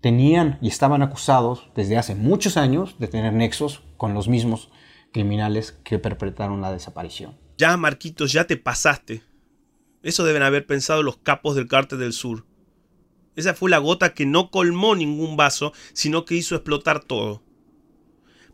tenían 0.00 0.58
y 0.62 0.68
estaban 0.68 1.02
acusados 1.02 1.70
desde 1.74 1.98
hace 1.98 2.14
muchos 2.14 2.56
años 2.56 2.96
de 2.98 3.08
tener 3.08 3.32
nexos 3.32 3.82
con 3.96 4.14
los 4.14 4.28
mismos 4.28 4.70
criminales 5.12 5.72
que 5.84 5.98
perpetraron 5.98 6.60
la 6.60 6.72
desaparición. 6.72 7.36
Ya, 7.58 7.76
Marquitos, 7.76 8.32
ya 8.32 8.46
te 8.46 8.56
pasaste. 8.56 9.22
Eso 10.02 10.24
deben 10.24 10.42
haber 10.42 10.66
pensado 10.66 11.02
los 11.02 11.18
capos 11.18 11.54
del 11.54 11.68
cártel 11.68 12.00
del 12.00 12.12
sur. 12.12 12.44
Esa 13.36 13.54
fue 13.54 13.70
la 13.70 13.78
gota 13.78 14.14
que 14.14 14.26
no 14.26 14.50
colmó 14.50 14.94
ningún 14.94 15.36
vaso, 15.36 15.72
sino 15.92 16.24
que 16.24 16.34
hizo 16.34 16.54
explotar 16.54 17.02
todo. 17.02 17.42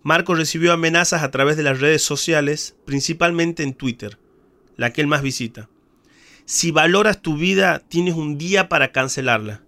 Marco 0.03 0.35
recibió 0.35 0.73
amenazas 0.73 1.23
a 1.23 1.31
través 1.31 1.57
de 1.57 1.65
las 1.65 1.81
redes 1.81 2.03
sociales, 2.03 2.77
principalmente 2.85 3.63
en 3.63 3.75
Twitter, 3.75 4.19
la 4.77 4.93
que 4.93 5.01
él 5.01 5.07
más 5.07 5.23
visita. 5.23 5.69
Si 6.45 6.71
valoras 6.71 7.21
tu 7.21 7.37
vida, 7.37 7.81
tienes 7.89 8.15
un 8.15 8.39
día 8.39 8.69
para 8.69 8.93
cancelarla. 8.93 9.63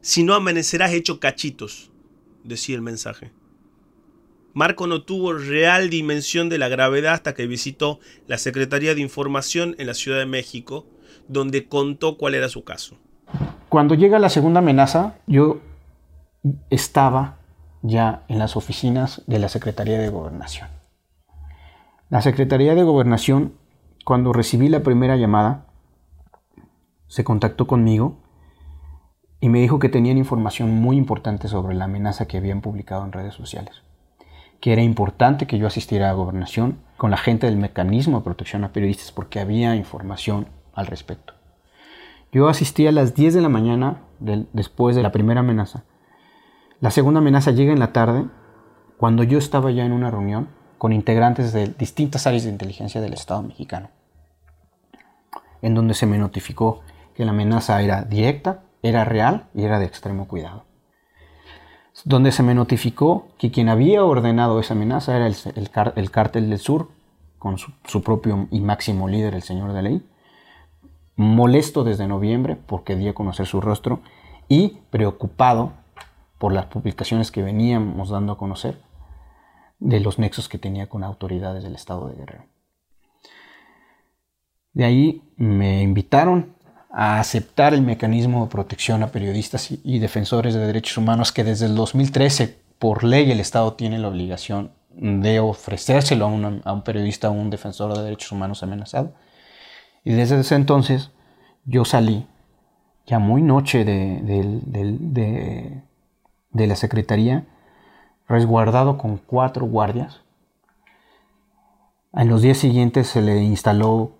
Si 0.00 0.24
no, 0.24 0.34
amanecerás 0.34 0.92
hecho 0.92 1.20
cachitos, 1.20 1.90
decía 2.42 2.74
el 2.74 2.82
mensaje. 2.82 3.30
Marco 4.54 4.86
no 4.86 5.02
tuvo 5.02 5.32
real 5.32 5.90
dimensión 5.90 6.48
de 6.48 6.58
la 6.58 6.68
gravedad 6.68 7.14
hasta 7.14 7.34
que 7.34 7.46
visitó 7.46 8.00
la 8.26 8.38
Secretaría 8.38 8.94
de 8.94 9.00
Información 9.00 9.76
en 9.78 9.86
la 9.86 9.94
Ciudad 9.94 10.18
de 10.18 10.26
México, 10.26 10.86
donde 11.28 11.68
contó 11.68 12.18
cuál 12.18 12.34
era 12.34 12.48
su 12.48 12.64
caso. 12.64 12.98
Cuando 13.72 13.94
llega 13.94 14.18
la 14.18 14.28
segunda 14.28 14.58
amenaza, 14.58 15.14
yo 15.26 15.60
estaba 16.68 17.38
ya 17.80 18.22
en 18.28 18.38
las 18.38 18.54
oficinas 18.54 19.22
de 19.26 19.38
la 19.38 19.48
Secretaría 19.48 19.98
de 19.98 20.10
Gobernación. 20.10 20.68
La 22.10 22.20
Secretaría 22.20 22.74
de 22.74 22.82
Gobernación, 22.82 23.54
cuando 24.04 24.34
recibí 24.34 24.68
la 24.68 24.82
primera 24.82 25.16
llamada, 25.16 25.68
se 27.06 27.24
contactó 27.24 27.66
conmigo 27.66 28.18
y 29.40 29.48
me 29.48 29.60
dijo 29.60 29.78
que 29.78 29.88
tenían 29.88 30.18
información 30.18 30.74
muy 30.74 30.98
importante 30.98 31.48
sobre 31.48 31.74
la 31.74 31.86
amenaza 31.86 32.28
que 32.28 32.36
habían 32.36 32.60
publicado 32.60 33.06
en 33.06 33.12
redes 33.12 33.32
sociales, 33.32 33.80
que 34.60 34.74
era 34.74 34.82
importante 34.82 35.46
que 35.46 35.56
yo 35.56 35.66
asistiera 35.66 36.10
a 36.10 36.12
gobernación 36.12 36.76
con 36.98 37.10
la 37.10 37.16
gente 37.16 37.46
del 37.46 37.56
mecanismo 37.56 38.18
de 38.18 38.24
protección 38.24 38.64
a 38.64 38.72
periodistas 38.74 39.12
porque 39.12 39.40
había 39.40 39.74
información 39.76 40.48
al 40.74 40.88
respecto. 40.88 41.32
Yo 42.32 42.48
asistí 42.48 42.86
a 42.86 42.92
las 42.92 43.14
10 43.14 43.34
de 43.34 43.42
la 43.42 43.50
mañana 43.50 44.00
después 44.18 44.96
de 44.96 45.02
la 45.02 45.12
primera 45.12 45.40
amenaza. 45.40 45.84
La 46.80 46.90
segunda 46.90 47.20
amenaza 47.20 47.50
llega 47.50 47.74
en 47.74 47.78
la 47.78 47.92
tarde, 47.92 48.24
cuando 48.96 49.22
yo 49.22 49.38
estaba 49.38 49.70
ya 49.70 49.84
en 49.84 49.92
una 49.92 50.10
reunión 50.10 50.48
con 50.78 50.94
integrantes 50.94 51.52
de 51.52 51.66
distintas 51.66 52.26
áreas 52.26 52.44
de 52.44 52.50
inteligencia 52.50 53.02
del 53.02 53.12
Estado 53.12 53.42
mexicano, 53.42 53.90
en 55.60 55.74
donde 55.74 55.92
se 55.92 56.06
me 56.06 56.16
notificó 56.16 56.80
que 57.14 57.26
la 57.26 57.32
amenaza 57.32 57.82
era 57.82 58.02
directa, 58.02 58.62
era 58.82 59.04
real 59.04 59.48
y 59.54 59.64
era 59.64 59.78
de 59.78 59.84
extremo 59.84 60.26
cuidado. 60.26 60.64
Donde 62.06 62.32
se 62.32 62.42
me 62.42 62.54
notificó 62.54 63.28
que 63.36 63.50
quien 63.50 63.68
había 63.68 64.04
ordenado 64.04 64.58
esa 64.58 64.72
amenaza 64.72 65.14
era 65.14 65.26
el, 65.26 66.10
cártel 66.10 66.48
del 66.48 66.58
sur, 66.58 66.88
con 67.38 67.58
su, 67.58 67.72
su 67.84 68.02
propio 68.02 68.48
y 68.50 68.60
máximo 68.60 69.06
líder, 69.06 69.34
el 69.34 69.42
señor 69.42 69.74
de 69.74 69.82
ley, 69.82 70.02
molesto 71.16 71.84
desde 71.84 72.06
noviembre 72.06 72.56
porque 72.56 72.96
di 72.96 73.08
a 73.08 73.14
conocer 73.14 73.46
su 73.46 73.60
rostro 73.60 74.00
y 74.48 74.78
preocupado 74.90 75.72
por 76.38 76.52
las 76.52 76.66
publicaciones 76.66 77.30
que 77.30 77.42
veníamos 77.42 78.10
dando 78.10 78.32
a 78.32 78.38
conocer 78.38 78.80
de 79.78 80.00
los 80.00 80.18
nexos 80.18 80.48
que 80.48 80.58
tenía 80.58 80.88
con 80.88 81.04
autoridades 81.04 81.62
del 81.62 81.74
estado 81.74 82.08
de 82.08 82.16
Guerrero. 82.16 82.44
De 84.72 84.84
ahí 84.84 85.22
me 85.36 85.82
invitaron 85.82 86.54
a 86.90 87.20
aceptar 87.20 87.74
el 87.74 87.82
mecanismo 87.82 88.44
de 88.44 88.50
protección 88.50 89.02
a 89.02 89.08
periodistas 89.08 89.70
y 89.70 89.98
defensores 89.98 90.54
de 90.54 90.66
derechos 90.66 90.98
humanos 90.98 91.32
que 91.32 91.44
desde 91.44 91.66
el 91.66 91.74
2013 91.74 92.58
por 92.78 93.04
ley 93.04 93.30
el 93.30 93.40
Estado 93.40 93.74
tiene 93.74 93.98
la 93.98 94.08
obligación 94.08 94.72
de 94.90 95.40
ofrecérselo 95.40 96.26
a, 96.26 96.68
a 96.68 96.72
un 96.72 96.82
periodista 96.82 97.30
o 97.30 97.32
un 97.32 97.48
defensor 97.48 97.96
de 97.96 98.02
derechos 98.02 98.32
humanos 98.32 98.62
amenazado. 98.62 99.14
Y 100.04 100.12
desde 100.12 100.40
ese 100.40 100.56
entonces 100.56 101.10
yo 101.64 101.84
salí, 101.84 102.26
ya 103.06 103.18
muy 103.18 103.42
noche 103.42 103.84
de, 103.84 105.82
la 106.52 106.76
Secretaría, 106.76 107.46
resguardado 108.26 108.98
con 108.98 109.18
cuatro 109.18 109.66
guardias. 109.66 110.22
En 112.12 112.28
los 112.28 112.42
días 112.42 112.58
siguientes 112.58 113.06
se 113.06 113.22
le 113.22 113.42
instaló 113.42 114.12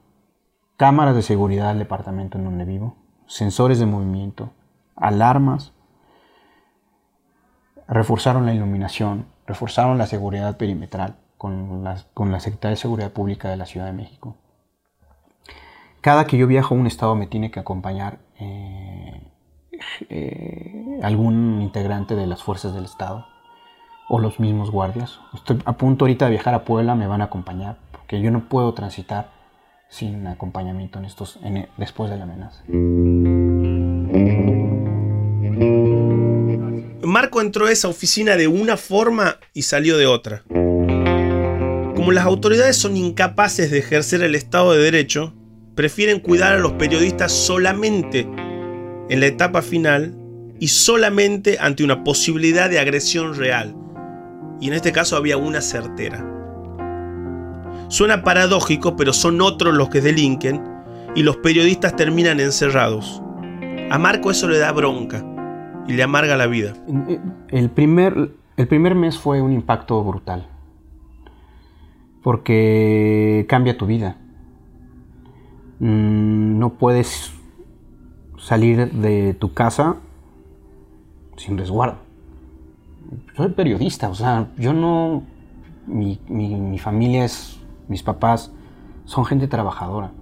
cámaras 0.76 1.14
de 1.14 1.22
seguridad 1.22 1.70
al 1.70 1.78
departamento 1.78 2.38
en 2.38 2.44
donde 2.44 2.64
vivo, 2.64 2.96
sensores 3.26 3.78
de 3.78 3.86
movimiento, 3.86 4.50
alarmas, 4.96 5.72
reforzaron 7.88 8.46
la 8.46 8.54
iluminación, 8.54 9.26
reforzaron 9.46 9.98
la 9.98 10.06
seguridad 10.06 10.56
perimetral 10.56 11.16
con 11.38 11.82
la, 11.82 12.02
con 12.14 12.30
la 12.30 12.40
Secretaría 12.40 12.76
de 12.76 12.80
Seguridad 12.80 13.12
Pública 13.12 13.50
de 13.50 13.56
la 13.56 13.66
Ciudad 13.66 13.86
de 13.86 13.92
México 13.92 14.36
cada 16.02 16.26
que 16.26 16.36
yo 16.36 16.46
viajo 16.46 16.74
a 16.74 16.78
un 16.78 16.86
estado 16.86 17.14
me 17.14 17.26
tiene 17.28 17.50
que 17.50 17.60
acompañar 17.60 18.18
eh, 18.38 19.22
eh, 20.10 20.98
algún 21.02 21.62
integrante 21.62 22.16
de 22.16 22.26
las 22.26 22.42
fuerzas 22.42 22.74
del 22.74 22.84
estado 22.84 23.24
o 24.08 24.18
los 24.18 24.40
mismos 24.40 24.70
guardias. 24.70 25.20
Estoy 25.32 25.62
a 25.64 25.74
punto 25.74 26.04
ahorita 26.04 26.26
de 26.26 26.32
viajar 26.32 26.54
a 26.54 26.64
Puebla, 26.64 26.96
me 26.96 27.06
van 27.06 27.22
a 27.22 27.26
acompañar 27.26 27.78
porque 27.92 28.20
yo 28.20 28.32
no 28.32 28.48
puedo 28.48 28.74
transitar 28.74 29.30
sin 29.88 30.26
acompañamiento 30.26 30.98
en 30.98 31.04
estos, 31.04 31.38
después 31.76 32.10
de 32.10 32.16
la 32.16 32.24
amenaza. 32.24 32.64
Marco 37.06 37.40
entró 37.40 37.66
a 37.66 37.70
esa 37.72 37.88
oficina 37.88 38.36
de 38.36 38.48
una 38.48 38.76
forma 38.76 39.36
y 39.54 39.62
salió 39.62 39.96
de 39.98 40.06
otra. 40.06 40.42
Como 40.48 42.10
las 42.10 42.24
autoridades 42.24 42.76
son 42.76 42.96
incapaces 42.96 43.70
de 43.70 43.78
ejercer 43.78 44.22
el 44.22 44.34
Estado 44.34 44.72
de 44.72 44.82
Derecho, 44.82 45.34
prefieren 45.74 46.20
cuidar 46.20 46.52
a 46.52 46.58
los 46.58 46.72
periodistas 46.72 47.32
solamente 47.32 48.28
en 49.08 49.20
la 49.20 49.26
etapa 49.26 49.62
final 49.62 50.14
y 50.58 50.68
solamente 50.68 51.58
ante 51.60 51.84
una 51.84 52.04
posibilidad 52.04 52.70
de 52.70 52.78
agresión 52.78 53.34
real. 53.34 53.74
Y 54.60 54.68
en 54.68 54.74
este 54.74 54.92
caso 54.92 55.16
había 55.16 55.36
una 55.36 55.60
certera. 55.60 56.24
Suena 57.88 58.22
paradójico, 58.22 58.96
pero 58.96 59.12
son 59.12 59.40
otros 59.40 59.74
los 59.74 59.88
que 59.88 60.00
delinquen 60.00 60.62
y 61.14 61.22
los 61.22 61.36
periodistas 61.38 61.96
terminan 61.96 62.40
encerrados. 62.40 63.22
A 63.90 63.98
Marco 63.98 64.30
eso 64.30 64.48
le 64.48 64.58
da 64.58 64.72
bronca 64.72 65.24
y 65.86 65.92
le 65.92 66.02
amarga 66.02 66.36
la 66.36 66.46
vida. 66.46 66.74
El 67.48 67.70
primer, 67.70 68.30
el 68.56 68.68
primer 68.68 68.94
mes 68.94 69.18
fue 69.18 69.42
un 69.42 69.52
impacto 69.52 70.02
brutal, 70.04 70.46
porque 72.22 73.44
cambia 73.48 73.76
tu 73.76 73.86
vida. 73.86 74.16
Mm, 75.82 76.60
no 76.60 76.74
puedes 76.74 77.32
salir 78.38 78.92
de 78.92 79.34
tu 79.34 79.52
casa 79.52 79.96
sin 81.36 81.58
resguardo. 81.58 81.96
Soy 83.36 83.48
periodista, 83.48 84.08
o 84.08 84.14
sea, 84.14 84.52
yo 84.56 84.72
no... 84.72 85.24
Mi, 85.88 86.20
mi- 86.28 86.54
mi 86.54 86.78
familia 86.78 87.24
es... 87.24 87.58
Mis 87.88 88.04
papás 88.04 88.52
son 89.06 89.24
gente 89.24 89.48
trabajadora. 89.48 90.12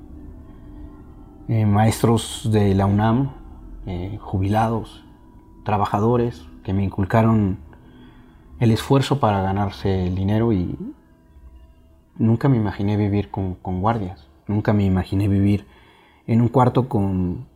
Eh, 1.48 1.66
maestros 1.66 2.48
de 2.50 2.74
la 2.74 2.86
UNAM, 2.86 3.32
eh, 3.84 4.16
jubilados, 4.22 5.04
trabajadores, 5.62 6.46
que 6.64 6.72
me 6.72 6.84
inculcaron 6.84 7.58
el 8.60 8.70
esfuerzo 8.70 9.20
para 9.20 9.42
ganarse 9.42 10.06
el 10.06 10.14
dinero 10.14 10.54
y 10.54 10.74
nunca 12.16 12.48
me 12.48 12.56
imaginé 12.56 12.96
vivir 12.96 13.30
con 13.30 13.56
guardias. 13.82 14.29
Nunca 14.50 14.73
me 14.73 14.85
imaginé 14.85 15.28
vivir 15.28 15.64
en 16.26 16.40
un 16.40 16.49
cuarto 16.49 16.88
con, 16.88 17.47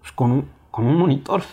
pues, 0.00 0.10
con, 0.10 0.32
un, 0.32 0.50
con 0.72 0.84
un 0.84 0.96
monitor. 0.96 1.44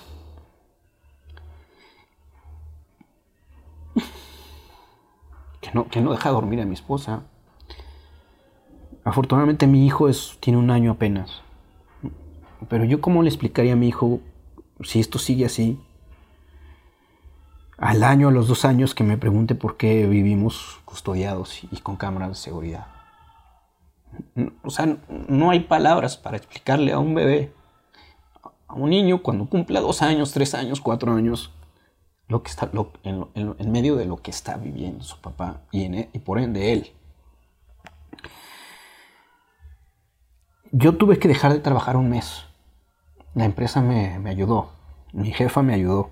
Que 5.61 5.69
no, 5.75 5.87
que 5.87 6.01
no 6.01 6.13
deja 6.13 6.31
dormir 6.31 6.61
a 6.61 6.65
mi 6.65 6.73
esposa. 6.73 7.27
Afortunadamente 9.03 9.67
mi 9.67 9.85
hijo 9.85 10.09
es, 10.09 10.35
tiene 10.39 10.57
un 10.57 10.71
año 10.71 10.93
apenas. 10.93 11.43
Pero 12.69 12.85
yo 12.85 13.01
cómo 13.01 13.21
le 13.21 13.29
explicaría 13.29 13.73
a 13.73 13.75
mi 13.75 13.87
hijo 13.87 14.19
si 14.81 14.99
esto 14.99 15.19
sigue 15.19 15.45
así, 15.45 15.79
al 17.77 18.03
año, 18.03 18.29
a 18.29 18.31
los 18.31 18.47
dos 18.47 18.65
años, 18.65 18.95
que 18.95 19.03
me 19.03 19.19
pregunte 19.19 19.53
por 19.53 19.77
qué 19.77 20.07
vivimos 20.07 20.79
custodiados 20.85 21.63
y 21.63 21.77
con 21.81 21.97
cámaras 21.97 22.29
de 22.29 22.35
seguridad. 22.35 23.00
O 24.63 24.69
sea, 24.69 24.97
no 25.27 25.49
hay 25.49 25.61
palabras 25.61 26.17
para 26.17 26.37
explicarle 26.37 26.91
a 26.93 26.99
un 26.99 27.13
bebé, 27.15 27.53
a 28.67 28.73
un 28.75 28.89
niño 28.89 29.21
cuando 29.21 29.47
cumpla 29.47 29.81
dos 29.81 30.01
años, 30.01 30.31
tres 30.31 30.53
años, 30.53 30.81
cuatro 30.81 31.13
años, 31.13 31.51
lo 32.27 32.43
que 32.43 32.49
está, 32.49 32.71
en, 33.03 33.71
medio 33.71 33.95
de 33.95 34.05
lo 34.05 34.17
que 34.17 34.31
está 34.31 34.57
viviendo 34.57 35.03
su 35.03 35.19
papá 35.19 35.61
y, 35.71 35.83
e- 35.83 36.09
y 36.13 36.19
por 36.19 36.39
ende 36.39 36.71
él. 36.71 36.91
Yo 40.71 40.95
tuve 40.95 41.19
que 41.19 41.27
dejar 41.27 41.51
de 41.51 41.59
trabajar 41.59 41.97
un 41.97 42.09
mes. 42.09 42.45
La 43.33 43.43
empresa 43.43 43.81
me, 43.81 44.17
me 44.19 44.29
ayudó. 44.29 44.71
Mi 45.11 45.31
jefa 45.31 45.61
me 45.61 45.73
ayudó. 45.73 46.11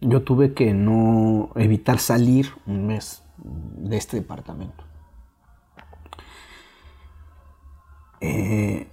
Yo 0.00 0.22
tuve 0.22 0.54
que 0.54 0.72
no 0.72 1.50
evitar 1.56 1.98
salir 1.98 2.52
un 2.66 2.86
mes 2.86 3.22
de 3.36 3.96
este 3.96 4.16
departamento. 4.16 4.87
Eh, 8.20 8.88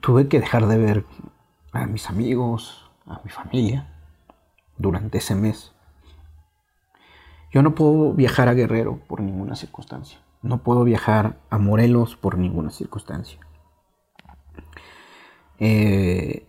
tuve 0.00 0.28
que 0.28 0.40
dejar 0.40 0.66
de 0.66 0.78
ver 0.78 1.06
a 1.72 1.86
mis 1.86 2.08
amigos, 2.08 2.90
a 3.06 3.20
mi 3.24 3.30
familia, 3.30 3.92
durante 4.78 5.18
ese 5.18 5.34
mes. 5.34 5.72
Yo 7.52 7.62
no 7.62 7.74
puedo 7.74 8.12
viajar 8.12 8.48
a 8.48 8.54
Guerrero 8.54 9.00
por 9.08 9.20
ninguna 9.20 9.56
circunstancia. 9.56 10.20
No 10.42 10.62
puedo 10.62 10.84
viajar 10.84 11.38
a 11.50 11.58
Morelos 11.58 12.16
por 12.16 12.38
ninguna 12.38 12.70
circunstancia. 12.70 13.40
Eh, 15.58 16.46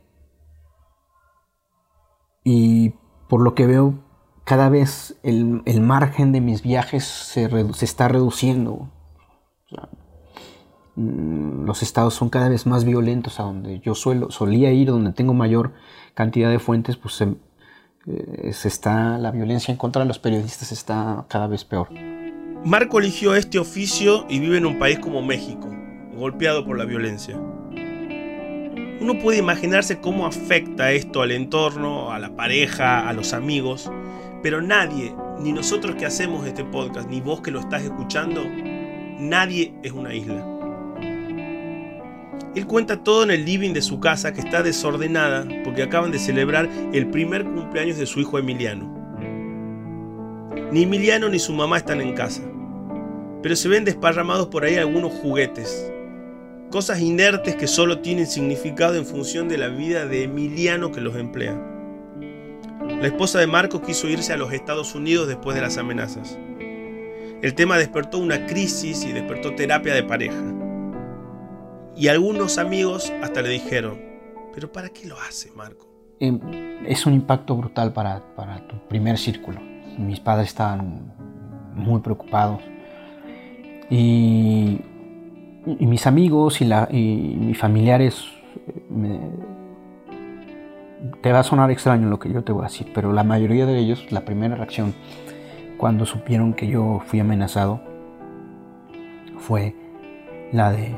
y 2.44 2.92
por 3.28 3.42
lo 3.42 3.56
que 3.56 3.66
veo, 3.66 3.96
cada 4.46 4.70
vez 4.70 5.20
el, 5.24 5.62
el 5.66 5.82
margen 5.82 6.32
de 6.32 6.42
mis 6.42 6.62
viajes 6.62 7.04
se, 7.04 7.50
se 7.74 7.86
está 7.86 8.08
reduciendo. 8.08 8.74
O 8.74 8.90
sea, 9.70 9.90
los 10.96 11.84
estados 11.84 12.14
son 12.14 12.30
cada 12.30 12.50
vez 12.50 12.66
más 12.66 12.84
violentos 12.84 13.40
a 13.40 13.44
donde 13.44 13.80
yo 13.80 13.96
suelo, 13.96 14.30
solía 14.32 14.72
ir, 14.72 14.90
donde 14.90 15.14
tengo 15.14 15.34
mayor 15.34 15.72
cantidad 16.14 16.50
de 16.50 16.60
fuentes, 16.60 16.98
pues 16.98 17.16
se, 17.16 17.34
eh, 18.08 18.52
se 18.54 18.68
está, 18.68 19.18
la 19.18 19.32
violencia 19.32 19.72
en 19.72 19.78
contra 19.78 20.02
de 20.02 20.08
los 20.08 20.20
periodistas 20.20 20.72
está 20.72 21.26
cada 21.30 21.48
vez 21.48 21.64
peor. 21.64 21.88
Marco 22.64 23.00
eligió 23.00 23.36
este 23.36 23.58
oficio 23.58 24.26
y 24.30 24.40
vive 24.40 24.58
en 24.58 24.66
un 24.66 24.78
país 24.78 25.00
como 25.00 25.22
México, 25.22 25.68
golpeado 26.16 26.66
por 26.66 26.78
la 26.78 26.86
violencia. 26.86 27.36
Uno 29.00 29.18
puede 29.18 29.40
imaginarse 29.40 30.00
cómo 30.00 30.28
afecta 30.28 30.92
esto 30.92 31.24
al 31.24 31.32
entorno, 31.32 32.12
a 32.12 32.20
la 32.20 32.36
pareja, 32.36 33.08
a 33.10 33.14
los 33.14 33.34
amigos, 33.34 33.92
pero 34.44 34.62
nadie, 34.62 35.16
ni 35.40 35.54
nosotros 35.54 35.96
que 35.96 36.06
hacemos 36.06 36.46
este 36.46 36.64
podcast, 36.64 37.10
ni 37.10 37.20
vos 37.20 37.42
que 37.42 37.50
lo 37.50 37.60
estás 37.60 37.82
escuchando, 37.82 38.44
nadie 39.18 39.74
es 39.82 39.92
una 39.92 40.14
isla. 40.14 40.61
Él 42.55 42.68
cuenta 42.68 43.01
todo 43.01 43.24
en 43.24 43.31
el 43.31 43.46
living 43.46 43.72
de 43.72 43.81
su 43.81 44.00
casa 44.00 44.33
que 44.33 44.42
está 44.42 44.61
desordenada 44.61 45.48
porque 45.64 45.83
acaban 45.83 46.11
de 46.11 46.20
celebrar 46.20 46.70
el 46.92 47.09
primer 47.09 47.46
cumpleaños 47.46 47.98
de 47.98 48.05
su 48.05 48.20
hijo 48.20 48.37
Emiliano. 48.37 49.00
Ni 50.72 50.83
Emiliano 50.83 51.29
ni 51.29 51.40
su 51.40 51.53
mamá 51.53 51.77
están 51.77 52.01
en 52.01 52.14
casa, 52.14 52.42
pero 53.42 53.55
se 53.55 53.70
ven 53.70 53.85
desparramados 53.85 54.48
por 54.48 54.66
ahí 54.66 54.75
algunos 54.75 55.14
juguetes, 55.14 55.92
cosas 56.70 57.00
inertes 57.00 57.55
que 57.55 57.68
solo 57.68 58.00
tienen 58.00 58.27
significado 58.27 58.96
en 58.96 59.05
función 59.05 59.48
de 59.48 59.57
la 59.57 59.70
vida 59.70 60.05
de 60.05 60.24
Emiliano 60.24 60.92
que 60.92 61.01
los 61.01 61.16
emplea. 61.16 61.57
La 63.00 63.07
esposa 63.07 63.40
de 63.40 63.48
Marco 63.48 63.81
quiso 63.81 64.09
irse 64.09 64.33
a 64.33 64.37
los 64.37 64.51
Estados 64.51 64.94
Unidos 64.94 65.27
después 65.27 65.55
de 65.55 65.61
las 65.61 65.77
amenazas. 65.77 66.37
El 67.42 67.53
tema 67.55 67.77
despertó 67.77 68.18
una 68.18 68.46
crisis 68.46 69.05
y 69.05 69.14
despertó 69.14 69.55
terapia 69.55 69.94
de 69.94 70.03
pareja. 70.03 70.44
Y 72.01 72.07
algunos 72.07 72.57
amigos 72.57 73.14
hasta 73.22 73.44
le 73.44 73.50
dijeron, 73.50 74.00
pero 74.55 74.72
¿para 74.72 74.90
qué 74.90 75.07
lo 75.07 75.16
hace 75.20 75.51
Marco? 75.51 75.87
Eh, 76.20 76.35
es 76.87 77.05
un 77.05 77.14
impacto 77.14 77.55
brutal 77.55 77.94
para, 77.94 78.24
para 78.35 78.68
tu 78.68 78.75
primer 78.87 79.20
círculo. 79.20 79.59
Mis 80.00 80.20
padres 80.20 80.48
estaban 80.48 81.14
muy 81.75 82.01
preocupados. 82.01 82.59
Y, 83.92 84.79
mis 85.79 86.07
amigos 86.07 86.59
y, 86.61 86.66
la, 86.66 86.87
y 86.92 87.35
mis 87.40 87.59
familiares, 87.59 88.25
me- 88.90 89.20
te 91.22 91.31
va 91.31 91.42
a 91.42 91.44
sonar 91.44 91.70
extraño 91.70 92.09
lo 92.09 92.18
que 92.18 92.33
yo 92.33 92.44
te 92.44 92.51
voy 92.51 92.61
a 92.64 92.68
decir, 92.70 92.87
pero 92.96 93.14
la 93.14 93.24
mayoría 93.24 93.68
de 93.68 93.77
ellos, 93.77 94.11
la 94.11 94.25
primera 94.25 94.55
reacción 94.55 94.96
cuando 95.77 96.07
supieron 96.07 96.55
que 96.55 96.66
yo 96.68 97.00
fui 97.05 97.20
amenazado 97.20 97.79
fue 99.37 99.75
la 100.51 100.72
de, 100.72 100.96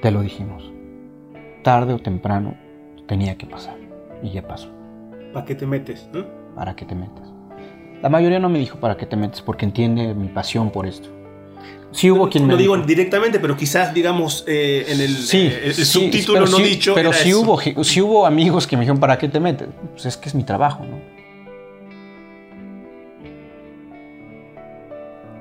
te 0.00 0.10
lo 0.10 0.22
dijimos, 0.22 0.70
tarde 1.62 1.92
o 1.94 1.98
temprano 1.98 2.56
tenía 3.06 3.36
que 3.36 3.46
pasar. 3.46 3.76
Y 4.22 4.30
ya 4.30 4.46
pasó. 4.46 4.68
¿Para 5.32 5.44
qué 5.44 5.54
te 5.54 5.66
metes? 5.66 6.08
¿Para 6.54 6.74
qué 6.74 6.84
te 6.84 6.94
metes? 6.94 7.24
La 8.02 8.08
mayoría 8.08 8.38
no 8.38 8.48
me 8.48 8.58
dijo 8.58 8.78
para 8.78 8.96
qué 8.96 9.06
te 9.06 9.16
metes 9.16 9.42
porque 9.42 9.64
entiende 9.64 10.14
mi 10.14 10.28
pasión 10.28 10.70
por 10.70 10.86
esto. 10.86 11.08
Sí 11.90 12.10
hubo 12.10 12.28
quien 12.28 12.46
no 12.46 12.54
me 12.54 12.60
digo 12.62 12.74
dijo- 12.76 12.86
directamente, 12.86 13.38
pero 13.40 13.56
quizás, 13.56 13.94
digamos, 13.94 14.44
eh, 14.46 14.84
en 14.88 15.00
el, 15.00 15.08
Sí, 15.16 15.38
eh, 15.50 15.60
el 15.66 15.74
sí, 15.74 15.84
subtítulo 15.84 16.40
pero 16.40 16.50
no 16.50 16.56
sí- 16.58 16.62
dicho. 16.62 16.94
Pero 16.94 17.12
sí 17.12 17.30
eso. 17.30 17.40
hubo, 17.40 17.60
sí 17.84 18.00
hubo 18.02 18.26
amigos 18.26 18.66
que 18.66 18.76
me 18.76 18.82
dijeron, 18.82 19.00
¿para 19.00 19.16
qué 19.18 19.28
te 19.28 19.40
metes? 19.40 19.68
Pues 19.92 20.04
es 20.06 20.16
que 20.16 20.28
es 20.28 20.34
mi 20.34 20.44
trabajo, 20.44 20.84
¿no? 20.84 20.98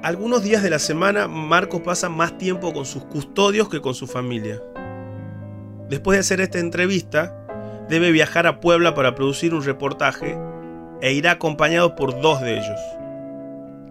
Algunos 0.03 0.43
días 0.43 0.62
de 0.62 0.69
la 0.69 0.77
semana, 0.77 1.27
Marcos 1.27 1.81
pasa 1.81 2.07
más 2.07 2.38
tiempo 2.38 2.71
con 2.71 2.86
sus 2.86 3.03
custodios 3.05 3.67
que 3.67 3.81
con 3.81 3.95
su 3.95 4.05
familia. 4.05 4.62
Después 5.89 6.15
de 6.15 6.19
hacer 6.19 6.39
esta 6.39 6.60
entrevista, 6.60 7.36
debe 7.89 8.12
viajar 8.12 8.45
a 8.45 8.60
Puebla 8.60 8.93
para 8.93 9.15
producir 9.15 9.55
un 9.55 9.63
reportaje 9.63 10.38
e 11.01 11.13
irá 11.13 11.31
acompañado 11.31 11.95
por 11.95 12.21
dos 12.21 12.41
de 12.41 12.60
ellos. 12.60 12.79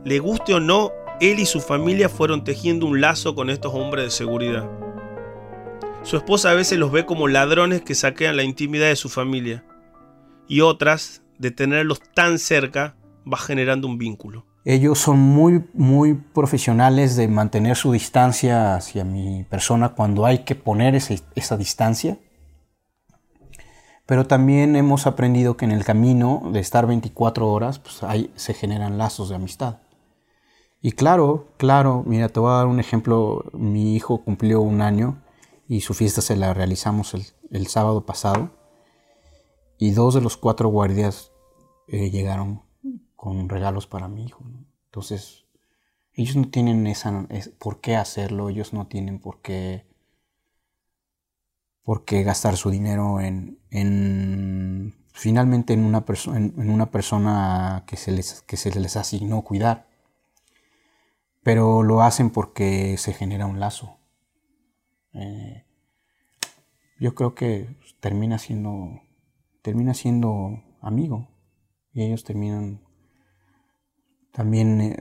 Le 0.05 0.21
guste 0.21 0.55
o 0.55 0.61
no, 0.61 0.93
él 1.21 1.41
y 1.41 1.47
su 1.47 1.61
familia 1.61 2.09
fueron 2.09 2.45
tejiendo 2.45 2.87
un 2.87 3.01
lazo 3.01 3.35
con 3.35 3.51
estos 3.51 3.75
hombres 3.75 4.05
de 4.05 4.11
seguridad. 4.11 4.71
Su 6.05 6.17
esposa 6.17 6.53
a 6.53 6.55
veces 6.55 6.79
los 6.79 6.93
ve 6.93 7.05
como 7.05 7.27
ladrones 7.27 7.83
que 7.83 7.97
saquean 7.97 8.37
la 8.37 8.45
intimidad 8.45 8.87
de 8.87 8.97
su 8.97 9.09
familia, 9.09 9.65
y 10.47 10.61
otras, 10.61 11.25
de 11.39 11.51
tenerlos 11.51 12.01
tan 12.15 12.39
cerca, 12.39 12.95
va 13.31 13.39
generando 13.39 13.89
un 13.89 13.99
vínculo. 13.99 14.47
Ellos 14.69 14.99
son 14.99 15.21
muy, 15.21 15.65
muy 15.75 16.15
profesionales 16.15 17.15
de 17.15 17.29
mantener 17.29 17.77
su 17.77 17.93
distancia 17.93 18.75
hacia 18.75 19.05
mi 19.05 19.45
persona 19.45 19.91
cuando 19.91 20.27
hay 20.27 20.41
que 20.41 20.57
poner 20.57 20.97
esa 20.97 21.57
distancia. 21.57 22.19
Pero 24.07 24.27
también 24.27 24.75
hemos 24.75 25.07
aprendido 25.07 25.57
que 25.57 25.67
en 25.67 25.71
el 25.71 25.85
camino 25.85 26.51
de 26.53 26.59
estar 26.59 26.85
24 26.85 27.49
horas, 27.49 27.79
pues 27.79 28.03
ahí 28.03 28.33
se 28.35 28.55
generan 28.55 28.99
lazos 28.99 29.29
de 29.29 29.37
amistad. 29.37 29.83
Y 30.83 30.91
claro, 30.91 31.53
claro, 31.59 32.03
mira, 32.05 32.29
te 32.29 32.41
voy 32.41 32.51
a 32.51 32.57
dar 32.57 32.67
un 32.67 32.81
ejemplo. 32.81 33.45
Mi 33.53 33.95
hijo 33.95 34.25
cumplió 34.25 34.63
un 34.63 34.81
año 34.81 35.23
y 35.69 35.83
su 35.83 35.95
fiesta 35.95 36.23
se 36.23 36.35
la 36.35 36.55
realizamos 36.55 37.15
el, 37.15 37.25
el 37.53 37.69
sábado 37.69 38.05
pasado. 38.05 38.51
Y 39.79 39.93
dos 39.93 40.15
de 40.15 40.23
los 40.23 40.37
cuatro 40.37 40.71
guardias 40.71 41.31
eh, 41.87 42.11
llegaron 42.11 42.66
con 43.27 43.49
regalos 43.49 43.89
para 43.89 44.07
mi 44.09 44.25
hijo. 44.25 44.45
Entonces, 44.87 45.47
ellos 46.15 46.37
no 46.37 46.49
tienen 46.51 46.87
esa, 46.87 47.27
es- 47.31 47.51
por 47.51 47.81
qué 47.83 47.97
hacerlo, 47.97 48.51
ellos 48.51 48.73
no 48.75 48.87
tienen 48.89 49.19
por 49.21 49.43
qué 49.43 49.87
porque 51.83 52.23
gastar 52.23 52.57
su 52.57 52.71
dinero 52.71 53.21
en, 53.21 53.59
en 53.71 54.95
finalmente 55.13 55.73
en 55.73 55.85
una, 55.85 56.05
en, 56.35 56.71
una 56.71 56.91
persona 56.91 57.85
que 57.87 57.97
se, 57.97 58.13
les, 58.13 58.43
que 58.43 58.57
se 58.57 58.79
les 58.79 58.97
asignó 58.97 59.43
cuidar. 59.43 59.87
Pero 61.43 61.83
lo 61.83 62.03
hacen 62.03 62.29
porque 62.29 62.99
se 62.99 63.15
genera 63.15 63.47
un 63.47 63.59
lazo. 63.59 63.97
Eh, 65.15 65.65
yo 66.99 67.15
creo 67.15 67.35
que 67.35 67.69
termina 68.01 68.39
siendo, 68.39 69.01
termina 69.63 69.95
siendo 69.95 70.63
amigo. 70.81 71.29
Y 71.93 72.03
ellos 72.05 72.25
terminan 72.25 72.81
también 74.37 74.81
eh, 74.83 74.97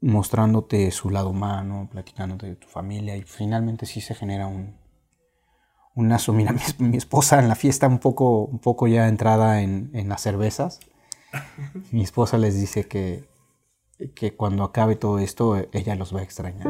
mostrándote 0.00 0.90
su 0.92 1.10
lado 1.10 1.30
humano, 1.30 1.88
platicándote 1.90 2.46
de 2.46 2.54
tu 2.54 2.68
familia. 2.68 3.16
Y 3.16 3.22
finalmente 3.22 3.84
sí 3.84 4.00
se 4.00 4.14
genera 4.14 4.46
un, 4.46 4.76
un 5.96 6.08
lazo. 6.08 6.32
Mira, 6.32 6.54
mi, 6.78 6.96
esposa 6.96 7.40
en 7.40 7.48
la 7.48 7.56
fiesta 7.56 7.88
un 7.88 7.98
poco, 7.98 8.44
un 8.44 8.60
poco 8.60 8.86
ya 8.86 9.08
entrada 9.08 9.60
en, 9.60 9.90
en 9.92 10.08
las 10.08 10.22
cervezas. 10.22 10.78
Mi 11.90 12.02
esposa 12.02 12.38
les 12.38 12.54
dice 12.54 12.86
que, 12.86 13.24
que 14.14 14.36
cuando 14.36 14.62
acabe 14.62 14.94
todo 14.94 15.18
esto 15.18 15.56
ella 15.72 15.96
los 15.96 16.14
va 16.14 16.20
a 16.20 16.22
extrañar. 16.22 16.68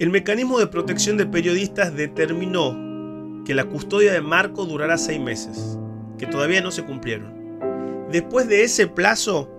El 0.00 0.10
mecanismo 0.10 0.58
de 0.58 0.66
protección 0.66 1.16
de 1.16 1.26
periodistas 1.26 1.94
determinó 1.94 2.83
que 3.44 3.54
la 3.54 3.64
custodia 3.64 4.12
de 4.12 4.20
Marco 4.20 4.64
durará 4.64 4.98
seis 4.98 5.20
meses, 5.20 5.78
que 6.18 6.26
todavía 6.26 6.60
no 6.60 6.70
se 6.70 6.84
cumplieron. 6.84 8.08
Después 8.10 8.48
de 8.48 8.64
ese 8.64 8.86
plazo, 8.86 9.50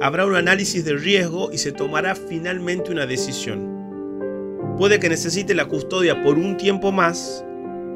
habrá 0.00 0.26
un 0.26 0.34
análisis 0.34 0.84
de 0.84 0.94
riesgo 0.94 1.50
y 1.52 1.58
se 1.58 1.72
tomará 1.72 2.14
finalmente 2.14 2.90
una 2.90 3.06
decisión. 3.06 3.72
Puede 4.78 4.98
que 4.98 5.08
necesite 5.08 5.54
la 5.54 5.66
custodia 5.66 6.22
por 6.22 6.38
un 6.38 6.56
tiempo 6.56 6.90
más, 6.90 7.44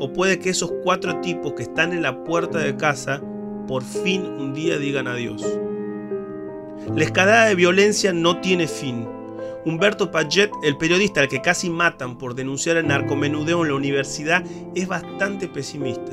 o 0.01 0.13
puede 0.13 0.39
que 0.39 0.51
esos 0.51 0.73
cuatro 0.85 1.21
tipos 1.21 1.55
que 1.55 1.63
están 1.63 1.93
en 1.93 2.03
la 2.03 2.23
puerta 2.25 2.59
de 2.59 2.77
casa 2.77 3.23
por 3.67 3.83
fin 3.83 4.23
un 4.23 4.55
día 4.55 4.79
digan 4.79 5.09
adiós. 5.09 5.45
La 6.95 7.05
escalada 7.05 7.47
de 7.47 7.55
violencia 7.55 8.13
no 8.13 8.41
tiene 8.41 8.69
fin 8.69 9.07
Humberto 9.65 10.11
Paget, 10.11 10.51
el 10.63 10.77
periodista 10.77 11.21
al 11.21 11.29
que 11.29 11.43
casi 11.43 11.69
matan 11.69 12.17
por 12.17 12.35
denunciar 12.35 12.77
el 12.77 12.87
narcomenudeo 12.87 13.63
en 13.63 13.69
la 13.69 13.75
universidad, 13.75 14.45
es 14.75 14.87
bastante 14.87 15.49
pesimista. 15.49 16.13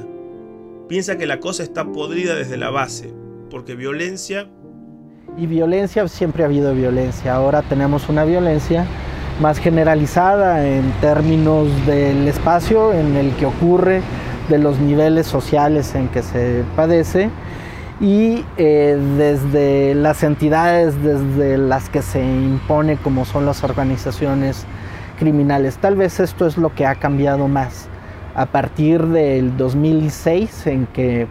Piensa 0.89 1.17
que 1.17 1.25
la 1.25 1.39
cosa 1.39 1.63
está 1.63 1.85
podrida 1.85 2.35
desde 2.35 2.57
la 2.57 2.69
base, 2.69 3.13
porque 3.49 3.75
violencia... 3.75 4.49
Y 5.37 5.47
violencia, 5.47 6.07
siempre 6.07 6.43
ha 6.43 6.45
habido 6.47 6.73
violencia. 6.73 7.35
Ahora 7.35 7.61
tenemos 7.61 8.09
una 8.09 8.23
violencia 8.23 8.85
más 9.41 9.59
generalizada 9.59 10.65
en 10.67 10.91
términos 11.01 11.67
del 11.85 12.27
espacio 12.27 12.93
en 12.93 13.15
el 13.15 13.35
que 13.35 13.45
ocurre, 13.45 14.01
de 14.49 14.59
los 14.59 14.79
niveles 14.79 15.27
sociales 15.27 15.95
en 15.95 16.07
que 16.09 16.21
se 16.21 16.63
padece 16.75 17.29
y 17.99 18.43
eh, 18.57 18.99
desde 19.17 19.95
las 19.95 20.23
entidades 20.23 21.01
desde 21.01 21.57
las 21.57 21.89
que 21.89 22.01
se 22.01 22.21
impone 22.21 22.97
como 22.97 23.25
son 23.25 23.45
las 23.45 23.63
organizaciones 23.63 24.65
criminales. 25.17 25.77
Tal 25.77 25.95
vez 25.95 26.19
esto 26.19 26.45
es 26.45 26.57
lo 26.57 26.73
que 26.75 26.85
ha 26.85 26.95
cambiado 26.95 27.47
más 27.47 27.87
a 28.35 28.47
partir 28.47 29.07
del 29.07 29.55
2006 29.55 30.67
en 30.67 30.87
que 30.87 31.27